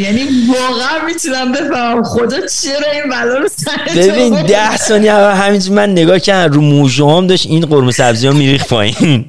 [0.00, 5.92] یعنی واقعا می‌تونم بفهمم خدا چرا این بلا رو سر ببین ده ثانیه همینجور من
[5.92, 9.24] نگاه کردم رو موجه هم داشت این قرمه سبزی ها میریخ پایین.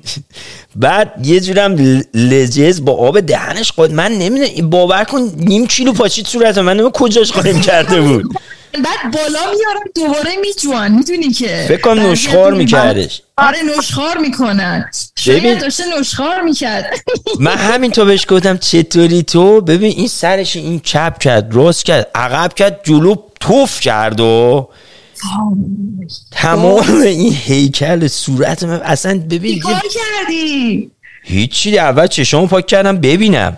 [0.76, 1.76] بعد یه جورم
[2.14, 6.92] لجز با آب دهنش قد من نمی‌دونم باور کن نیم کیلو پاچید صورت من نمی‌دونم
[6.92, 8.26] کجاش قایم کرده بود.
[8.74, 10.92] بعد بالا میارم دوباره میجوان.
[10.92, 13.22] می‌دونی که؟ فکر کنم از- میکردش.
[13.38, 14.90] آره نشخار می‌کنن.
[15.20, 16.86] شاید داشته نشخار می‌کرد.
[17.40, 22.08] من همین تو بهش گفتم چطوری تو؟ ببین این سرش این چپ کرد راست کرد
[22.16, 24.68] عقب کرد جلو توف کرد و
[26.32, 30.92] تمام این هیکل صورت من اصلا ببین کار کردی؟
[31.24, 33.58] هیچی اول چشامو پاک کردم ببینم.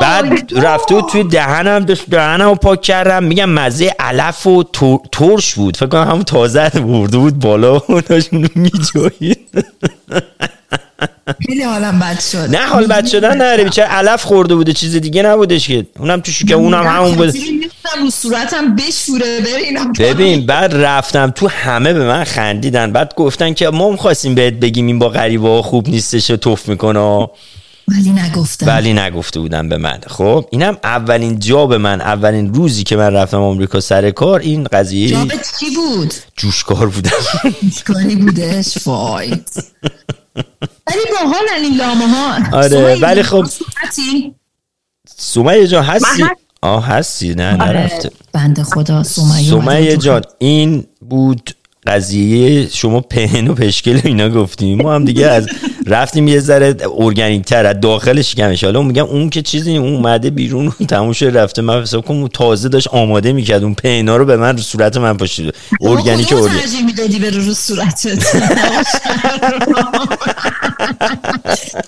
[0.00, 3.24] بعد رفته بود توی دهنم داشت دهنم رو پاک کردم.
[3.24, 5.76] میگم مزه علف و تر- ترش بود.
[5.76, 7.76] فکر کنم همون تازه برده بود بالا.
[7.88, 9.64] و داشت اونو میجوید.
[11.46, 12.38] خیلی حالم بد شد.
[12.38, 15.86] نه حال بد شدن نره بیچاره علف خورده بوده چیز دیگه نبودش که.
[15.98, 17.34] اونم تو شکم اونم همون بود.
[18.00, 19.40] رو صورتم بشوره.
[19.40, 22.92] برینم ببین بعد رفتم تو همه به من خندیدن.
[22.92, 27.28] بعد گفتن که ما می‌خواستیم بهت بگیم این با غریبه خوب نیستش و توف می‌کنه.
[27.88, 28.66] ولی نگفتم.
[28.66, 30.00] ولی نگفته بودن به من.
[30.06, 35.08] خب اینم اولین جاب من اولین روزی که من رفتم آمریکا سر کار این قضیه
[35.08, 37.10] جابت چی بود؟ جوشکار بودم.
[37.86, 39.32] کاری بودش؟ وای.
[40.86, 43.46] ولی باحال این لامه ها آره، ولی خب-؟
[45.08, 46.24] سمیه جان هستی
[46.62, 50.04] آه هستی نه آره نرفته بنده خدا سمیه اومده سمیه بود.
[50.04, 51.55] جان این بود
[51.86, 54.82] قضیه شما پهن و پشکل و اینا گفتیم.
[54.82, 55.48] ما هم دیگه از
[55.86, 60.30] رفتیم یه ذره ارگانیک تر از داخل شکمش حالا میگم اون که چیزی اون اومده
[60.30, 61.62] بیرون تموم شده رفته.
[61.62, 63.62] من حساب کنم تازه داشت آماده می‌کرد.
[63.62, 65.54] اون پهنا رو به من رو صورت من پاشید.
[65.80, 68.36] ارگانیک ارگانیک ترجیح می‌دادی بره رو صورتت؟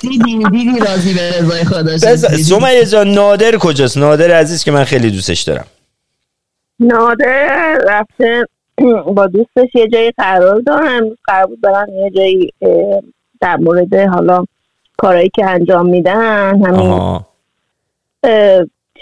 [0.01, 5.11] دیدی دیدی راضی به رضای خدا؟ سمیه جان نادر کجاست؟ نادر عزیز که من خیلی
[5.11, 5.65] دوستش دارم.
[6.81, 8.47] نادر رفته
[9.17, 12.53] با دوستش یه جایی قرار دارن امروز قرار بود برن یه جایی
[13.41, 14.45] در مورد حالا
[14.97, 17.21] کارهایی که انجام میدن همین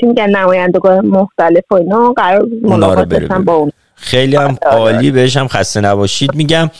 [0.00, 3.08] چی میگن نمایندگان مختلف و اینا قرار ملاقات.
[3.32, 4.56] با اون خیلی هم.
[4.66, 6.70] عالی بهش هم خسته نباشید میگم.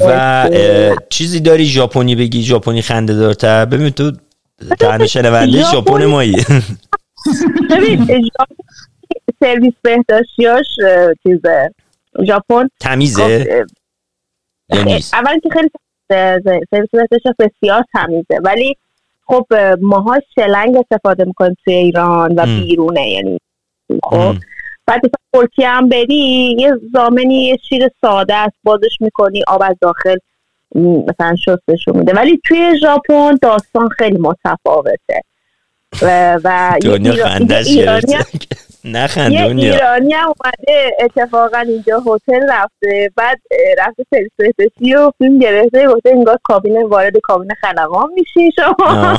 [0.00, 0.48] و
[1.08, 4.12] چیزی داری ژاپنی بگی؟ ژاپنی خنده دارتر ببین تو
[4.80, 6.36] تنها شنونده ژاپن مایی.
[7.70, 8.06] ببین
[9.40, 10.66] سرویس بهداشتیاش
[11.22, 11.74] چیزه.
[12.26, 12.68] ژاپن.
[12.80, 13.64] تمیزه؟
[14.84, 15.68] نیست؟ اول که خیلی
[16.92, 18.38] بهداشتش بسیار تمیزه.
[18.44, 18.76] ولی
[19.26, 22.46] خب اه، ماها شلنگ استفاده می‌کنیم توی ایران و.
[22.46, 23.38] بیرونه یعنی
[24.02, 24.14] خب.
[24.14, 24.40] ام.
[24.86, 29.76] بعد مثلا ترکیه هم بری یه زامنی یه شیر ساده است بازش می‌کنی آب از
[29.80, 30.16] داخل
[30.74, 32.12] مثلا شستشو میده.
[32.12, 35.22] ولی توی ژاپن داستان خیلی متفاوته.
[36.02, 38.18] و, و یه دنیا خندش گرفته
[38.84, 43.40] نخند یه ایرانی هم اومده اتفاقا اینجا هتل رفته بعد
[43.78, 44.04] رفته
[44.36, 49.18] بهداشتی و فیلم گرفته گفته انگار کابین وارد کابین خلبان میشی شما.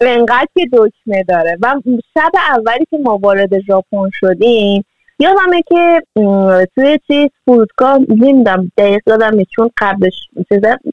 [0.00, 1.56] انقدر که دکمه داره.
[1.62, 1.74] و
[2.14, 4.84] شب اولی که ما وارد ژاپن شدیم
[5.18, 6.02] یادمه که
[6.74, 10.28] توی چیز فرودگاه نمی‌دونم دقیق یادمه چون قبلش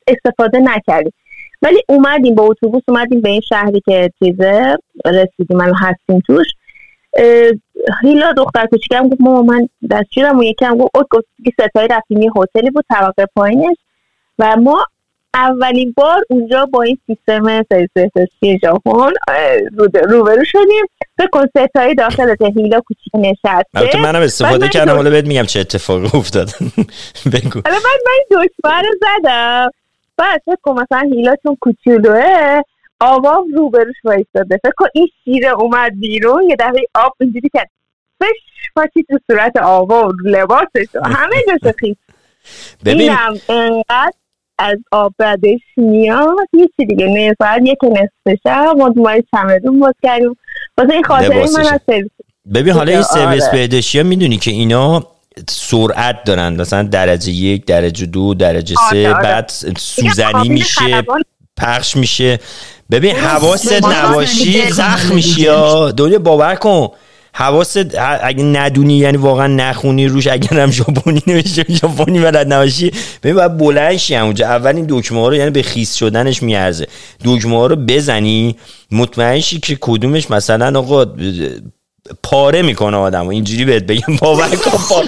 [0.08, 1.14] استفاده نکردیم.
[1.62, 6.48] ولی اومدیم با اتوبوس اومدیم به این شهری که چیزه رسیدیم الان هستیم توش.
[8.04, 10.40] هیلا دختر کوچیکم گفت ماما من دستگیرم.
[10.40, 13.78] و یکم گفت اوت گفت دیگه ستایی رفتیم یه هتلی بود طبقه پایینش.
[14.40, 14.86] و ما
[15.34, 19.14] اولین بار اونجا با این سیستم سرویس بهداشتی ژاپن
[20.10, 20.86] روبرو شدیم.
[21.18, 24.02] فکر کن ستایی داخل هیلا کوچیک نشسته.
[24.02, 26.50] منم استفاده من کردم حالا بهت میگم چه اتفاقی افتاد.
[27.34, 27.62] بگو.
[27.66, 29.70] حالا من این دکمه رو زدم.
[30.18, 32.62] بعد فکر کن مثلا هیلا چون کوچولوه
[33.00, 34.60] آبام روبروش وایستاده.
[34.64, 37.70] فکر کن این شیره اومد بیرون یه دفعه آب اینجوری کرد.
[38.20, 41.96] فش پاکی تو صورت آقا و لباسش و همه جاشو خیس
[42.86, 43.12] ببین.
[43.50, 44.12] انقدر
[44.60, 46.48] از آب بدش میاد.
[46.54, 48.76] هیچی دیگه نه ساعت یک نصف شب.
[48.78, 50.38] ما دومای چمدون باز کردیم.
[50.78, 51.66] واسه این خاطره من.
[51.74, 52.12] از سرویس.
[52.54, 53.08] ببین حالا این آره.
[53.08, 55.08] سرویس بهداشتی ها می‌دونی که اینا
[55.50, 56.62] سرعت دارن.
[56.62, 59.24] مثلا درجه یک درجه دو درجه سه آره، آره.
[59.24, 61.04] بعد سوزنی میشه
[61.58, 62.40] پخش میشه.
[62.92, 63.16] ببین.
[63.16, 65.46] حواست نباشی زخم میشی
[65.98, 66.88] دنیا باور کن.
[67.38, 72.92] حواست اگه ندونی یعنی واقعا نخونی روش اگر هم ژاپنی نوشته ژاپنی بلد نباشی.
[73.24, 76.88] ببین باید بلند شی اونجا اول این دکمه ها رو یعنی به خیس شدنش میارزه.
[77.26, 78.56] دکمه ها رو بزنی
[78.92, 81.06] مطمئن شی که کدومش مثلا آقا
[82.24, 84.72] پاره می‌کنه آدم اینجوری بهت بگم باور کن.
[84.72, 85.04] پا...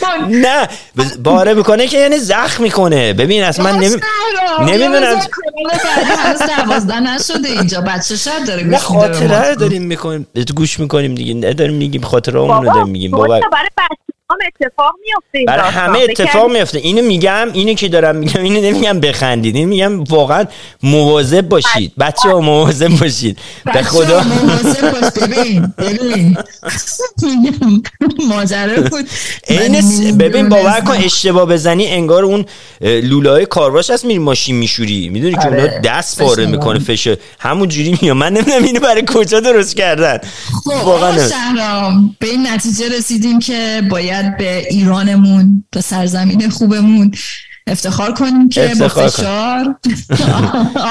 [0.00, 0.24] کن.
[0.28, 0.68] نه
[1.24, 3.12] پاره می‌کنه که یعنی زخم می‌کنه.
[3.12, 3.96] ببین اصلا من نمی...
[4.60, 5.20] نمی‌دونم.
[7.00, 7.80] نشده اینجا.
[7.80, 9.48] بچه شاید داره نه گوش خاطره.
[9.48, 10.26] رو داریم می‌کنیم
[10.56, 11.52] گوش می‌کنیم دیگه.
[11.52, 13.10] داریم میگیم خاطره رو بابا داریم میگیم.
[13.40, 14.01] که برای بچه
[14.32, 15.70] هم اتفاق میفته برای.
[15.70, 16.78] همه اتفاق میفته.
[16.78, 19.56] اینو میگم اینو که دارم میگم اینو نمیگم بخندید.
[19.56, 20.44] اینو میگم واقعا
[20.82, 21.92] مواظب باشید.
[21.98, 23.38] بچه ها مواظب باشید.
[23.74, 24.24] به خدا.
[25.20, 26.36] ببین ببین.
[27.22, 27.82] میگم
[28.28, 29.08] ماجرا بود.
[30.18, 30.96] ببین باور کن.
[30.96, 32.44] اشتباه بزنی انگار اون
[32.80, 35.08] لولای کارواش هست میری ماشین میشوری.
[35.08, 35.62] می‌دونی که آره.
[35.62, 36.46] اونا دست پاره.
[36.46, 37.16] می‌کنه فشار.
[37.38, 38.16] همون جوری میاد.
[38.16, 40.18] من نمی‌دونم اینو برای کجا درست کردن.
[40.64, 41.28] خب واقعا
[42.18, 47.12] به این نتیجه رسیدیم که باید به ایرانمون به سرزمین خوبمون
[47.66, 49.08] افتخار کنیم که با افتخار کن.
[49.08, 49.76] فشار.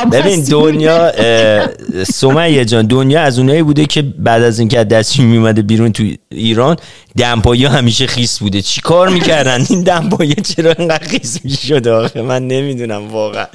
[0.12, 0.44] ببین.
[0.44, 1.12] دنیا
[2.04, 6.04] سمیه جان دنیا از اونایی بوده که بعد از اینکه از دستشون میومده بیرون تو
[6.30, 6.78] ایران
[7.18, 8.62] دمپایی همیشه خیس بوده.
[8.62, 13.46] چی کار می‌کردن؟ این دمپایی چرا اینقدر خیس می‌شده؟ آخه من نمی‌دونم واقعا.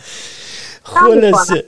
[0.82, 1.64] خلاصه.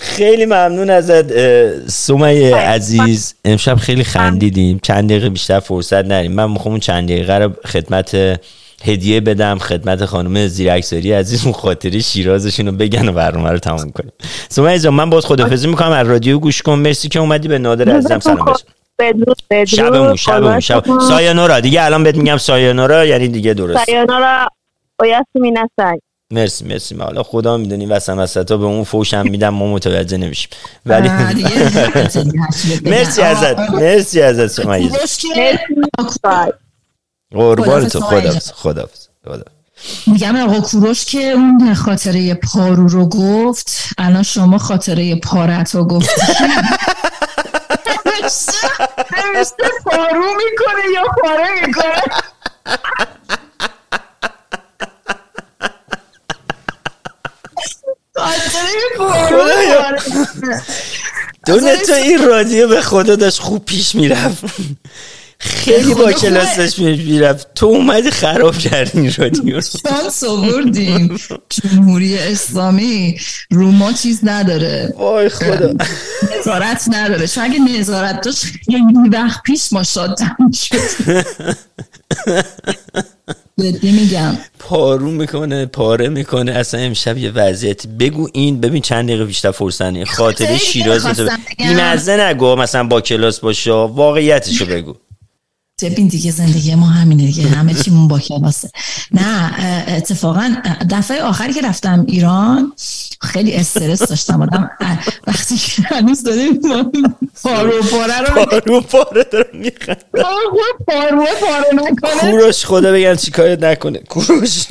[0.00, 3.34] خیلی ممنون ازت اه، سمیه عزیز.
[3.44, 4.80] امشب خیلی خندیدیم.
[4.82, 8.40] چند دقیقه بیشتر فرصت نریم من می‌خوام اون چند دقیقه رو خدمت
[8.84, 13.90] هدیه بدم خدمت خانم زیرکساری عزیز اون خاطره شیرازشون رو بگن و برنامه رو تموم
[13.90, 14.12] کنیم.
[14.48, 15.90] سمیه جان من باز خدافزی می‌کنم.
[15.90, 16.74] از رادیو گوش کن.
[16.74, 17.48] مرسی که اومدی.
[17.48, 18.66] به نادر عزیزم سلام برسون
[18.98, 20.84] بدرود شبمون شبمون شب.
[21.08, 21.60] سایانورا.
[21.60, 23.90] دیگه الان بهت میگم سایانورا یعنی دیگه درست.
[25.78, 25.94] さ
[26.32, 26.94] مرسی مرسی.
[26.94, 30.50] حالا خدا می‌دونی وسط ها به اون فوش هم میدم ما متوجه نمیشیم.
[30.86, 31.08] ولی
[32.82, 34.90] مرسی ازت مرسی ازت سمیه
[37.32, 38.88] قربان تو خدا خدا
[39.24, 39.44] خدا
[40.06, 46.10] میگم آقا کوروش که اون خاطره پارو رو گفت الان شما خاطره پارت رو گفت
[49.10, 52.02] همشته پارو می‌کنه یا پاره می‌کنه؟
[61.46, 64.44] دونه تو این رادیو به خدا داشت خوب پیش می‌رفت.
[65.38, 67.54] خیلی با کلاسش می‌رفت.
[67.54, 71.20] تو اومدی خراب کردی این رادیو شانس آوردیم.
[71.50, 73.20] جمهوری اسلامی
[73.50, 74.94] رو ما چیز نداره.
[74.98, 75.74] وای خدا.
[76.40, 77.26] نظارت نداره.
[77.26, 80.78] چون اگه نظارت داشت خیلی وقت پیش ما شادم شد.
[83.60, 84.38] جدی میگم.
[84.68, 86.52] پارو می‌کنه پاره می‌کنه.
[86.52, 87.88] اصلا امشب یه وضعیتی.
[87.88, 91.36] بگو این ببین چند دقیقه بیشتر فرصت خاطره شیراز تو بگم.
[91.58, 93.72] بیمزه نگو مثلا با کلاس باشه.
[93.72, 94.94] واقعیتشو بگو.
[95.82, 97.48] ببین دیگه زندگی ما همینه دیگه.
[97.48, 98.70] همه چیمون با کلاسه.
[99.12, 99.52] نه
[99.88, 100.54] اتفاقا
[100.90, 102.72] دفعه آخری که رفتم ایران
[103.20, 104.42] خیلی استرس داشتم.
[104.42, 104.70] آدم
[105.26, 106.60] وقتی که هنوز داریم
[107.42, 112.30] پارو پاره رو پارو پاره میخند پارو پاره نکنه.
[112.30, 113.98] کوروش خدا بگن چی کارت نکنه.
[113.98, 114.66] کوروش.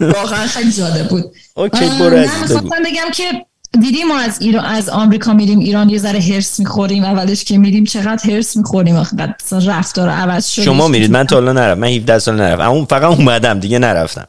[0.00, 1.24] واقعا خیلی جالب بود.
[1.54, 2.16] اوکی برو
[2.86, 3.46] بگم که
[3.80, 7.84] دیدیم ما از ایران از آمریکا میریم ایران یه ذره هرس می‌خوریم اولش که میریم
[7.84, 9.16] چقدر هرس می‌خوریم؟ آخه
[9.66, 11.10] رفتار عوض شده شما میرید.
[11.10, 11.80] من تا حالا نرفتم.
[11.80, 12.70] من 17 سال نرفتم.
[12.70, 14.26] اما فقط اومدم دیگه نرفتم.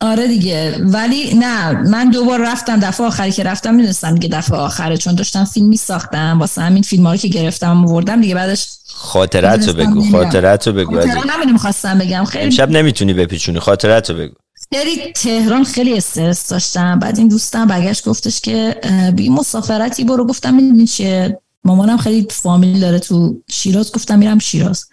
[0.00, 0.76] آره دیگه.
[0.80, 2.80] ولی نه من دوبار رفتم.
[2.80, 7.06] دفعه آخری که رفتم می‌دونستم دیگه دفعه آخره چون داشتم فیلمی ساختم واسه همین فیلم
[7.06, 11.98] ها رو که گرفتم آوردم دیگه بعدش خاطرت رو بگو خاطرت رو بگو همینو می‌خواستم
[11.98, 12.24] بگم.
[12.24, 13.58] خیلی امشب نمی‌تونی بپیچونی.
[13.58, 14.34] خاطرت رو بگو.
[14.74, 16.98] خیلی تهران خیلی استرس داشتم.
[16.98, 18.80] بعد این دوستم برگشت گفتش که
[19.16, 20.26] بی مسافرتی برو.
[20.26, 23.92] گفتم می‌دونی چیه؟ مامانم خیلی فامیل داره تو شیراز.
[23.92, 24.84] گفتم میرم شیراز.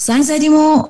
[0.00, 0.82] زنگ زدیم و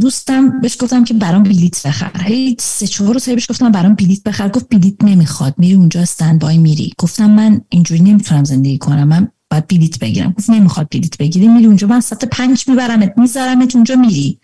[0.00, 2.10] دوستم بهش گفتم که برام بلیت بخر.
[2.22, 4.48] هی سه چهار روز بهش گفتم برام بلیت بخر.
[4.48, 5.54] گفت بلیت نمی‌خواد.
[5.58, 6.92] میری اونجا استند بای میری.
[6.98, 9.08] گفتم من اینجوری نمی‌تونم زندگی کنم.
[9.08, 10.34] من باید بلیت بگیرم.
[10.38, 11.48] گفت نمی‌خواد بلیت بگیری.
[11.48, 11.86] میری اونجا.
[11.86, 13.14] من ساعت پنج میبرمت.
[13.16, 14.38] میذارمت اونجا میری.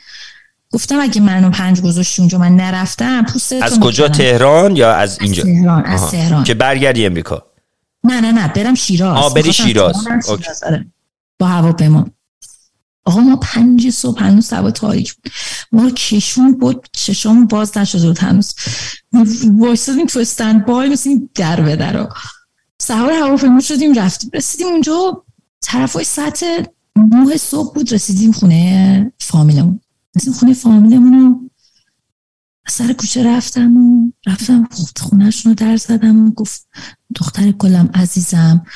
[0.73, 5.43] گفتم اگه منو پنج گذاشتی اونجا من نرفتم پوست از کجا؟ تهران یا از اینجا؟
[5.43, 6.11] تهران از.
[6.11, 6.45] تهران.
[6.45, 7.43] که برگردی امریکا؟
[8.05, 9.16] نه نه نه برم شیراز.
[9.16, 9.97] آه، بری شیراز.
[10.27, 10.87] شیراز، آره.
[11.39, 12.07] با هواپیما.
[13.05, 15.33] آقا ما پنج صبح هنوز هوا تاریک بود.
[15.73, 18.55] ما رو کشون بود چشامون باز نشده بود هنوز.
[19.59, 22.09] وایسادیم تو استند بای مثل این در به در
[22.79, 24.31] سوار هواپیما شدیم رفتیم.
[24.35, 25.25] رسیدیم اونجا
[25.61, 26.45] طرف های ساعت
[26.97, 29.81] نه صبح بود رسیدیم خونه فامیلمون.
[30.19, 31.51] رسیدیم خونه فامیلمون رو
[32.69, 34.69] سر کوچه رفتم و رفتم
[35.01, 36.66] خونهشون رو در زدم و گفت
[37.14, 38.66] دختر گلم عزیزم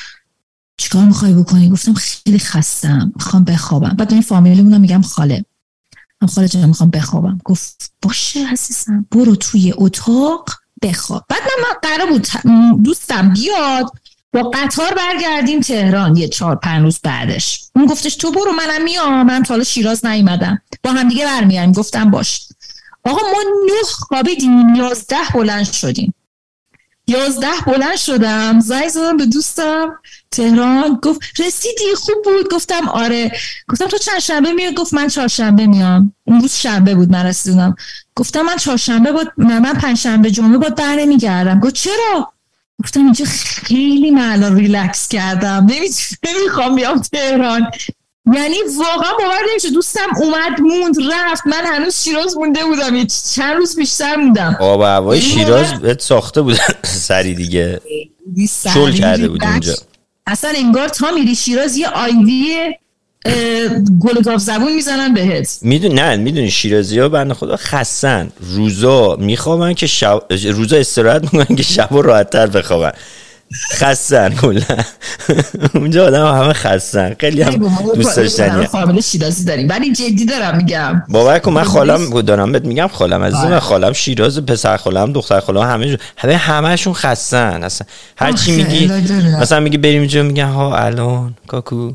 [0.77, 3.89] چیکار می‌خوای بکنی؟ گفتم خیلی خستم می‌خوام بخوابم.
[3.89, 5.45] بعد این فامیلیمون رو میگم خاله.
[6.23, 7.39] من خاله جان می‌خوام بخوابم.
[7.45, 10.51] گفت باشه عزیزم برو توی اتاق
[10.83, 11.25] بخواب.
[11.29, 12.29] بعد من قرار بود
[12.83, 13.93] دوستم بیاد
[14.33, 17.61] با قطار برگردیم تهران یه چهار پنج روز بعدش.
[17.77, 19.27] اون گفتش تو برو منم میام.
[19.27, 20.63] من تا حالا شیراز نیومدم.
[20.83, 22.49] با هم دیگه برمیاریم گفتم باش.
[23.05, 26.15] آقا ما نه خوابیدیم یازده بلند شدیم.
[27.07, 29.99] یازده بلند شدم زنگ زدم به دوستم
[30.31, 30.99] تهران.
[31.03, 32.51] گفت رسیدی؟ خوب بود.
[32.51, 33.33] گفتم آره.
[33.69, 36.15] گفتم تو چند شنبه میاد گفت من چهارشنبه میام.
[36.25, 37.77] اون روز شنبه بود من رسیدم
[38.17, 41.61] گفتم من چهارشنبه بود من پنجشنبه جمعه بود بر نمیگردم.
[41.61, 42.33] گفت چرا؟
[42.85, 45.67] گفتم اینجا خیلی من الان ریلکس کردم.
[46.25, 47.71] نمی‌خوام بیام تهران.
[48.35, 51.47] یعنی واقعا باور نمیشه دوستم اومد موند رفت.
[51.47, 53.07] من هنوز شیراز مونده بودم.
[53.35, 54.57] چند روز بیشتر موندم.
[54.61, 56.59] آب هوای شیراز بهت ساخته بود.
[57.09, 57.81] سری دیگه.
[58.75, 59.75] شل کرده بود اونجا
[60.27, 62.75] اصلا انگار تا میری شیراز یه آیوی
[64.01, 68.29] گل گاف زبون می‌زنن بهت میدون نه می‌دونی شیرازی ها بنده خدا خستن.
[68.41, 72.93] روزا میخوابن که شب روزا استراحت می‌کنن که شب راحت تر بخوابن.
[73.73, 74.63] خستن کلا.
[75.75, 77.17] اونجا آدم همه خستن.
[77.21, 78.67] خیلی هم دوست داشتنیه.
[78.67, 79.69] فامیل شیرازی داریم.
[79.69, 81.03] ولی جدی دارم میگم.
[81.09, 85.41] باور کن من خالم دارم بهت میگم خالم عزیز من خالم شیراز پسر خالم دختر
[85.41, 87.63] خالم همه همه همهشون خستن.
[87.63, 88.91] اصلا هر چی میگی
[89.41, 91.93] مثلا میگی بریم اینجا میگن ها الان کاکو.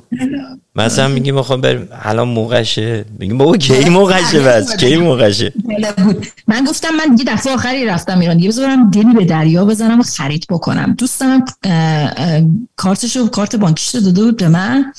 [0.77, 3.05] مثلا میگیم بخوام بریم الان موقعشه.
[3.19, 5.53] میگیم بابا کی موقعشه بس؟ کی موقعشه؟
[6.47, 8.37] من گفتم من یه دفعه آخری رفتم ایران.
[8.37, 10.95] دیگه بذارم دلی به دریا بزنم و خرید بکنم.
[10.97, 11.45] دوستم
[12.75, 14.93] کارتشو کارت بانکیش رو داده بود به من.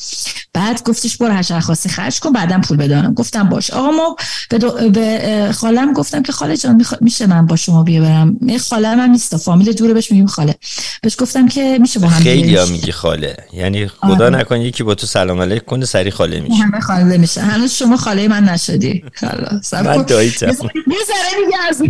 [0.52, 3.70] بعد گفتش برو هر خاصی خرج کن بعدم پول بدانم گفتم باش.
[3.70, 4.16] آقا ما
[4.50, 4.90] به, دو...
[4.90, 8.38] به خالم گفتم که خاله جان میشه من با شما بیا برم؟
[8.70, 9.36] خالم هم نیست.
[9.36, 10.54] فامیل دوره بهش میگیم خاله.
[11.02, 13.36] بهش گفتم که میشه با هم خیلی میگی خاله.
[13.52, 14.36] یعنی خدا آره.
[14.36, 16.54] نکنه یکی با تو سلام علیک کنه سری خاله میشه.
[16.54, 17.40] همه خاله میشه.
[17.40, 19.04] هنوز شما خاله من نشدی.
[19.14, 19.74] خلاص.
[19.74, 21.82] من داییتم یه ذره دیگه از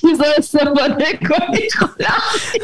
[0.00, 1.72] چیزا استفاده کنید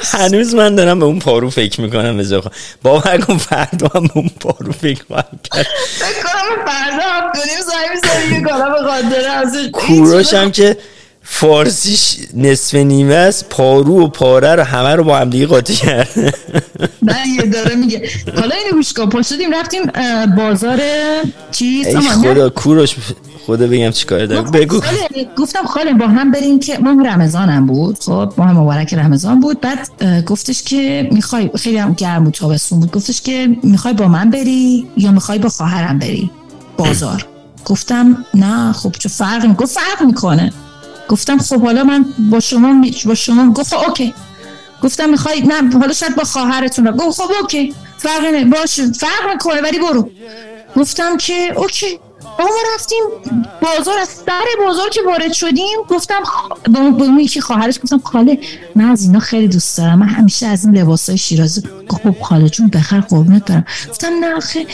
[0.02, 2.42] هنوز من دارم به اون پارو فکر می‌کنم به
[2.82, 7.88] باور کن فردا هم به اون پارو فکر کرد فکر کنم فردا هم دونیم زنی
[7.94, 10.76] می‌زنی یه کارا به خاطر کوروش هم که
[11.34, 16.32] فارسیش نصف نیمه است پارو و پاره رو همه رو با هم دیگه قاطی کرده
[17.02, 18.08] نه یه داره میگه.
[18.36, 19.08] حالا اینو گوش کن.
[19.08, 19.82] پاشدیم رفتیم
[20.36, 20.80] بازار
[21.50, 22.96] چیز ای خدا کوروش
[23.46, 24.50] خدا بگم چیکار دارم.
[24.50, 24.80] بگو.
[25.36, 27.98] گفتم خاله با هم بریم که ما رمضانم بود.
[27.98, 29.60] خب ما هم مبارک رمضان بود.
[29.60, 29.88] بعد
[30.24, 32.90] گفتش که می‌خوای خیلی هم گرم بود تابستون بود.
[32.92, 36.30] گفتش که می‌خوای با من بری یا می‌خوای با خواهرم بری؟
[36.76, 37.26] بازار.
[37.64, 40.52] گفتم نه خب چه فرق می گفت فرق می‌کنه.
[41.08, 44.14] گفتم خب حالا من با شما با شما گفت خب اوکی.
[44.82, 47.74] گفتم می‌خوای نه حالا شاید با خواهرتون گفت خب اوکی.
[47.98, 50.10] فرق نه باش فرق می‌کنه ولی برو.
[50.76, 51.98] گفتم که اوکی.
[52.38, 53.02] ما رفتیم
[53.62, 56.20] بازار از سر بازار که وارد شدیم گفتم
[56.72, 58.38] به اون یکی خواهرش گفتم خاله
[58.74, 59.98] من از اینا خیلی دوست دارم.
[59.98, 63.64] من همیشه از این لباس های شیرازی خب خاله جون بخر قربونت برم.
[63.90, 64.66] گفتم نه خیلی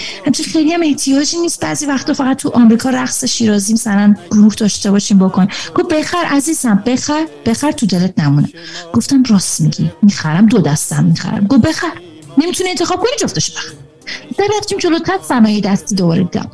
[0.53, 1.61] خیلی هم احتیاجی نیست.
[1.61, 6.83] بعضی وقتا فقط تو آمریکا رقص شیرازی مثلا گروه داشته باشیم بکن گفت بخر عزیزم
[6.87, 8.49] بخر بخر تو دلت نمونه.
[8.93, 11.47] گفتم راست میگی می‌خرم دو دستم می‌خرم.
[11.47, 11.93] گفت بخر.
[12.39, 13.73] نمی‌تونی انتخاب کنی جفتش بخر.
[14.59, 16.51] رفتیم جلوتر صنایع دستی دوباره دیدم.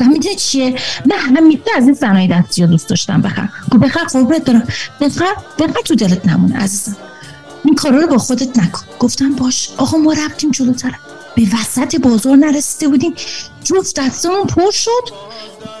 [0.00, 0.74] و می‌دونی چیه؟
[1.06, 3.22] من همیشه از این صنایع دستی دوست داشتم.
[3.22, 3.48] بخر.
[3.70, 4.68] گو بخر قربت دارم
[5.00, 6.96] بخر بخر تو دلت نمونه عزیزم.
[7.64, 8.82] این کارا رو با خودت نکن.
[8.98, 9.70] گفتم باش.
[9.76, 10.94] آقا ما رفتیم جلوتر.
[11.36, 13.14] به وسط بازار نرسیده بودیم.
[13.64, 15.08] جفت دستمون پر شد.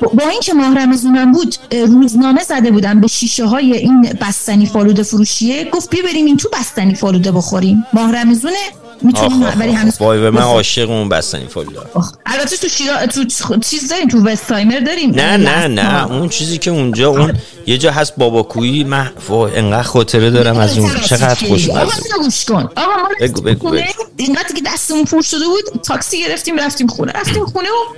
[0.00, 5.70] با اینکه ماه رمزونم بود روزنامه زده بودم به شیشه های این بستنی فالوده فروشیه.
[5.70, 7.86] گفت بیا بریم این تو بستنی فالوده بخوریم.
[7.92, 8.56] ماه رمزونه
[9.02, 11.80] می‌تونیم ولی هنوز وای من عاشق اون بستنی فالوده
[12.26, 13.24] البته تو شیرا تو
[13.60, 17.34] چیز داریم تو وستایمر داریم نه نه نه اون چیزی که اونجا اون
[17.66, 21.00] یه جا هست باباکویی من وای انقدر خاطره دارم از اون.
[21.00, 21.92] چقدر خوشمزه
[22.22, 22.68] گوش کن.
[22.76, 23.76] آقا ما بگو بگو.
[24.16, 27.12] اینقدر که دستمون پر شده بود تاکسی گرفتیم رفتیم خونه.
[27.12, 27.94] رفتیم خونه و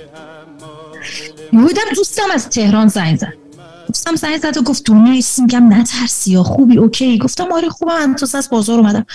[1.51, 3.33] بودم دوستم از تهران زنگ زد.
[3.93, 7.17] دوستم زنگ زد و گفت دنیا میگم نترسی یا خوبی اوکی.
[7.17, 8.15] گفتم آره خوبم.
[8.15, 9.05] تو از بازار اومدم.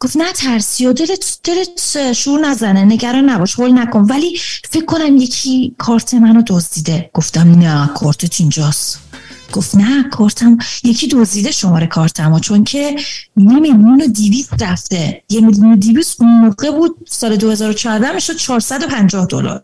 [0.00, 4.00] گفت نه ترسی و دلت دلت شور نزنه نگران نباش هول نکن.
[4.00, 4.38] ولی
[4.70, 7.10] فکر کنم یکی کارت منو دزدیده.
[7.14, 8.98] گفتم نه کارتت اینجاست.
[9.52, 12.96] گفت نه کارتم یکی دزدیده شماره کارتمو چون که
[13.36, 15.22] یه میلیون و دیویست رفته.
[15.28, 19.62] یه میلیون و دیویست اون موقع بود سال 2014 می‌شد 450 دلار.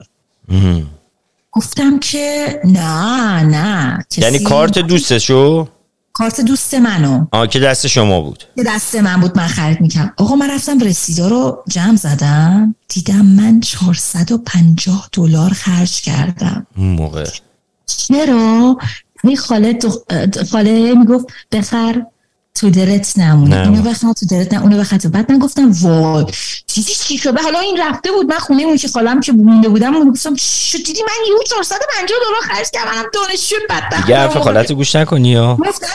[1.52, 5.68] گفتم که نه نه یعنی کارت دوستشو
[6.12, 7.26] کارت دوست منو.
[7.32, 8.44] آه که دست شما بود.
[8.56, 13.26] که دست من بود من خرید می‌کنم آقا من رفتم رسیدا رو جمع زدم دیدم
[13.26, 16.66] من 450 دلار خرج کردم.
[16.76, 17.26] اون موقع.
[17.86, 18.76] چرا؟
[19.38, 19.78] خاله
[20.52, 22.02] خاله می‌گفت بخر.
[22.60, 26.24] تو دلت نمونه اینو بخواه تو دلت نه اونو بخواه بعد من گفتم وای
[26.66, 28.30] چیزی چی شده حالا این رفته بود.
[28.30, 32.06] من خونه اون که خالم که مونده بودم اون گفتم شو دیدی من یه 450
[32.06, 32.90] دلار خرج کردم.
[32.90, 35.86] منم دانشجو بدبخت دیگه حرف خالت گوش نکنی یا گفتم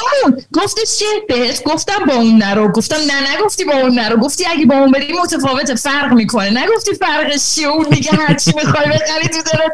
[0.54, 2.72] گفتش چه بهت؟ گفتم با اون نرو.
[2.72, 4.18] گفتم نه نگفتی با اون نرو.
[4.18, 6.64] گفتی اگه با اون بری متفاوت فرق می‌کنه.
[6.64, 9.74] نگفتی فرقش چیه؟ اون میگه هر چی می‌خوای بخری تو دلت.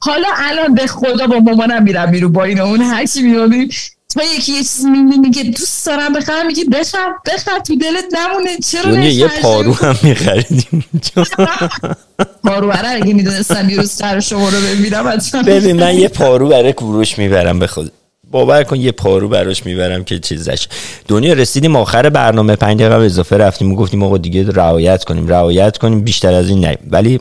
[0.00, 3.68] حالا الان به خدا با مامانم میرم میرو با این اون هر چی میونی
[4.14, 8.56] تو یکی یه چیزی میگه دوست دارم بخرم میگی بخر بخر تو دلت نمونه.
[8.58, 10.84] چرا یه پارو هم میخریدیم
[12.44, 16.72] پارو برای اگه می‌دونستم یه روز سر شما رو ببینم ببین من یه پارو برای
[16.72, 17.92] کوروش می‌برم به خود
[18.30, 20.68] باور کن یه پارو براش می‌برم که چیزش
[21.08, 22.56] دنیا رسیدیم آخر برنامه.
[22.56, 26.00] پنج دقیقه اضافه رفتیم و گفتیم آقا دیگه رعایت کنیم رعایت کنیم.
[26.00, 26.78] بیشتر از این نه.
[26.90, 27.20] ولی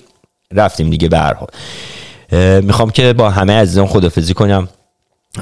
[0.53, 1.37] رفتیم دیگه به
[2.61, 4.67] می‌خوام که با همه عزیزان خدافزی کنم.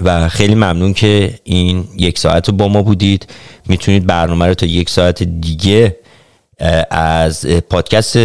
[0.02, 3.28] و خیلی ممنون که این یک ساعت رو با ما بودید.
[3.68, 5.98] می‌تونید برنامه رو تا یک ساعت دیگه
[6.92, 8.18] از پادکست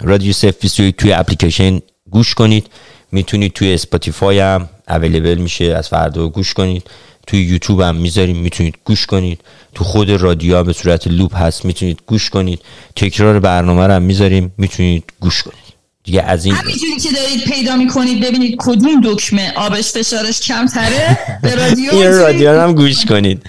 [0.00, 0.52] رادیو سف
[0.98, 1.80] توی اپلیکیشن
[2.10, 2.66] گوش کنید.
[3.12, 6.90] می‌تونید توی اسپاتیفای هم available میشه از فردا گوش کنید.
[7.26, 9.40] توی یوتیوب هم می‌ذاریم می‌تونید گوش کنید.
[9.74, 12.60] تو خود رادیو به صورت loop هست می‌تونید گوش کنید.
[12.96, 15.61] تکرار برنامه رو هم می‌ذاریم می‌تونید گوش کنید.
[16.04, 21.54] دیگه از این همینجوری که دارید پیدا می‌کنید ببینید کدوم دکمه آبش فشارش کمتره؟ به
[21.64, 23.42] رادیو این رادیو هم گوش کنید.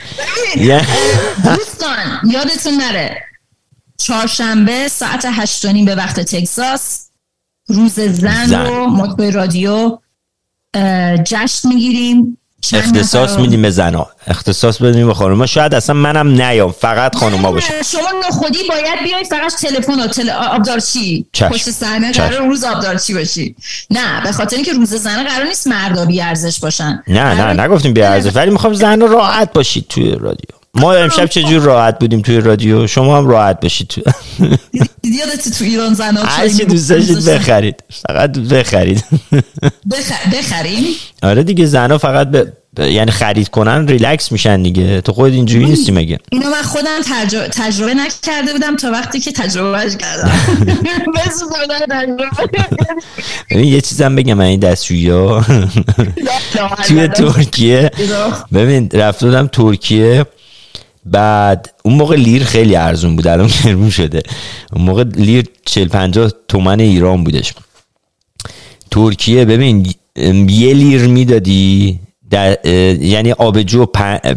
[1.43, 3.17] دوستان یادتون نره.
[3.97, 7.09] چهارشنبه ساعت هشت به وقت تگزاس
[7.67, 8.65] روز زن, زن.
[8.65, 9.97] رو ما رادیو
[11.25, 12.37] جشن می‌گیریم.
[12.74, 14.07] اختصاص میدیم به زنا.
[14.28, 15.45] اختصاص بدیم به خانوما.
[15.45, 16.72] شاید اصلا منم نیام.
[16.72, 20.30] فقط خانوما باشه شما نخودی باید بیاید فقط تلفن و تل...
[20.30, 21.26] آبدارچی.
[21.34, 22.11] پشت صحنه.
[22.11, 23.55] قرار روز آبدارچی باشی.
[23.89, 27.03] نه به خاطر اینکه روز زنه قرار نیست مردا بی ارزش باشن.
[27.07, 30.62] نه نه نگفتیم بی ارزش ولی می‌خوام زن راحت باشید توی رادیو.
[30.76, 33.93] ما امشب چجور راحت بودیم توی رادیو؟ شما هم راحت باشید
[35.01, 37.84] دیدی یادت تو ایران زن هر چی دوست داشتید بخرید.
[38.07, 39.03] فقط بخرید.
[39.91, 40.28] بخ...
[40.34, 40.84] بخریم؟
[41.24, 45.01] آره دیگه زنا فقط به یعنی خرید کنن ریلکس میشن دیگه.
[45.01, 49.32] تو خود اینجوری نیستی مگه؟ اینو من خودم تجربه, تجربه نکرده بودم تا وقتی که
[49.32, 50.32] تجربهش کردم.
[53.74, 55.45] یه چیزم بگم من این دستشویی ها.
[56.88, 57.91] توی ترکیه
[58.53, 58.88] ببین
[59.19, 60.26] بودم ترکیه.
[61.05, 64.23] بعد اون موقع لیر خیلی ارزون بود الان گرون شده.
[64.73, 67.53] اون موقع لیر 40 50 تومن ایران بودش.
[68.91, 69.93] ترکیه ببین
[70.49, 71.99] یه لیر می‌دادی
[72.30, 72.67] در
[73.01, 73.86] یعنی آبجو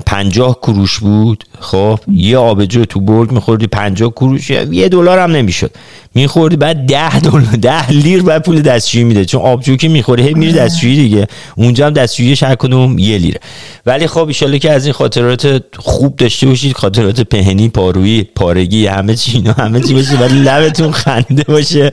[0.07, 5.71] پنجاه کروش بود خب یه آبجو تو برگ میخوردی پنجاه کروش یه دلار هم نمی‌شد.
[6.15, 9.25] میخوردی بعد ده دلار ده لیر بعد پول دستشویی میده.
[9.25, 11.27] چون آبجو که می‌خوری هی میری دستشویی دیگه.
[11.57, 13.41] اونجا هم دستشویی هر کدوم یه لیره.
[13.87, 19.15] ولی خب ایشالله که از این خاطرات خوب داشته باشید خاطرات پهنی پارویی پارگی همه
[19.15, 21.91] چی اینا همه چی باشه ولی لبتون خنده باشه.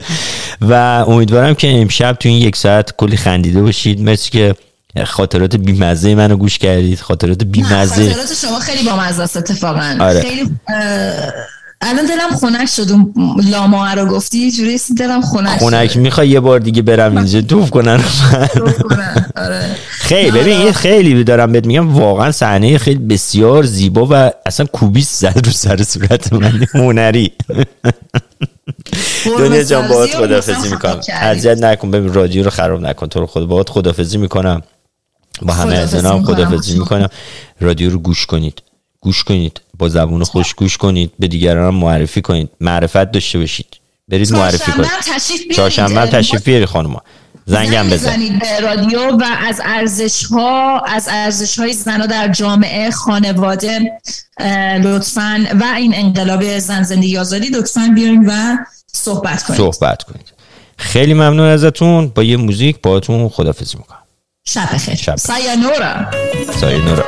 [0.60, 0.72] و
[1.08, 4.00] امیدوارم که امشب تو این یک ساعت کلی خندیده باشید.
[4.00, 4.54] مرسی که
[5.04, 10.20] خاطرات بیمزه منو گوش کردید خاطرات بیمزه خاطرات شما خیلی با مزه است اتفاقا آره.
[10.20, 10.50] خیلی
[11.80, 13.14] الان دلم خنک شد اون
[13.50, 15.98] لاما رو گفتی یه جوری دلم خنک خونک شد.
[15.98, 18.00] می‌خوای یه بار دیگه برم اینجا توف کنن.
[19.36, 19.76] آره.
[19.90, 25.20] خیلی ببین این خیلی دارم بهت میگم واقعا صحنه خیلی بسیار زیبا و اصلا کوبیس
[25.20, 27.32] زد رو سر صورت من هنری
[29.38, 31.00] دنیا جان باهات مثلا می‌کنم.
[31.20, 34.62] اذیت نکن ببین رادیو رو خراب نکن تو رو خدا باهات خدافزی می‌کنم
[35.42, 36.24] با همه از می‌کنم.
[36.24, 37.08] خدافزی می‌کنم.
[37.60, 38.62] رادیو رو گوش کنید.
[39.00, 39.60] گوش کنید.
[39.78, 41.12] با زبون خوش گوش کنید.
[41.18, 42.50] به دیگران معرفی کنید.
[42.60, 43.66] معرفت داشته باشید.
[44.08, 44.90] برید معرفی کنید.
[45.28, 45.52] بیارید.
[45.56, 47.02] چهارشنبه تشریف بیاری خانوما.
[47.46, 48.10] زنگم زنگ بزن.
[48.10, 54.00] بزنید به رادیو و از ارزش ها از ارزش های زنها در جامعه خانواده
[54.82, 57.46] لطفا و این انقلاب زن زندگی آزادی.
[57.46, 58.56] لطفا بیارین و
[58.92, 59.58] صحبت کنید.
[59.58, 60.32] صحبت کنید.
[60.78, 62.08] خیلی ممنون ازتون.
[62.08, 63.98] با یه موزیک باهاتون خدافزی می‌کنم.
[64.45, 65.17] شب بخیر شب بخیر.
[65.17, 66.11] سایانورا
[66.59, 67.05] سایونورا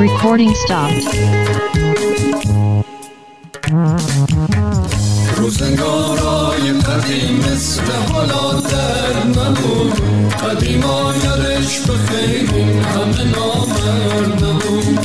[0.00, 1.04] Recording stopped.
[5.45, 7.81] روزنگارای قدیم مثل
[8.13, 10.01] حالا در نبود
[10.35, 14.99] قدیما یادش به خیلی همه نامرد نبود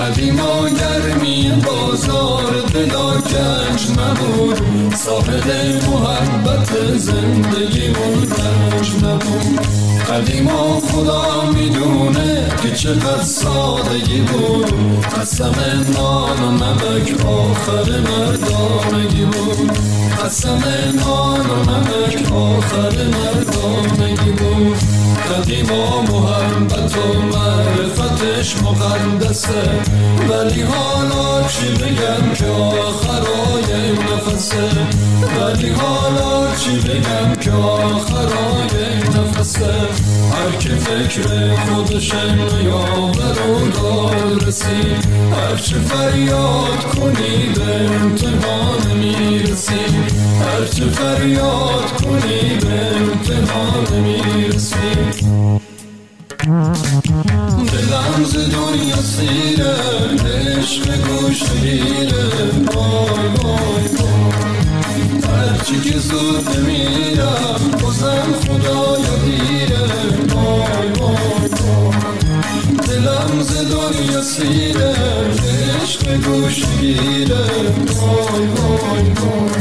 [0.00, 4.63] قدیما گرمی بازار دلا گنج نبود
[4.94, 5.46] صاحب
[5.90, 9.60] محبت زندگی رنج نبود.
[10.10, 14.74] قدیما خدا می‌دونه که چقدر سادگی بود.
[15.20, 15.54] قسم
[15.96, 19.78] نان و نمک آخر مردانگی بود.
[20.24, 20.62] قسم
[20.94, 25.03] نان و نمک آخر مردانگی بود.
[25.14, 29.62] قدیما محبت و معرفتش مقدسه.
[30.28, 34.68] ولی حالا چی بگم که آخرای نفسه؟
[35.40, 38.73] ولی حالا چی بگم که آخرای
[39.16, 39.74] نفسه
[40.32, 49.84] هر که فکر خودشه نیاور و رسید هر چه فریاد کنی به امتحان می‌رسی
[50.40, 54.94] هر چه فریاد کنی به امتحان می‌رسی
[57.72, 59.74] دلم ز دنیا سیره
[60.64, 62.24] عشق گوش گیره
[62.74, 64.03] وای وای وای
[65.44, 69.86] هرچی که زود نمیرم بازم خدایا دیره
[70.34, 71.98] وای وای وای
[72.88, 74.94] دلم ز دنیا سیره
[75.82, 77.46] عشق گوش گیره
[78.00, 79.60] وای وای وای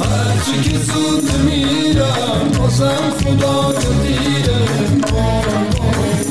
[0.00, 4.60] هرچی که زود نمیرم بازم خدایا دیره
[5.12, 6.24] وای وای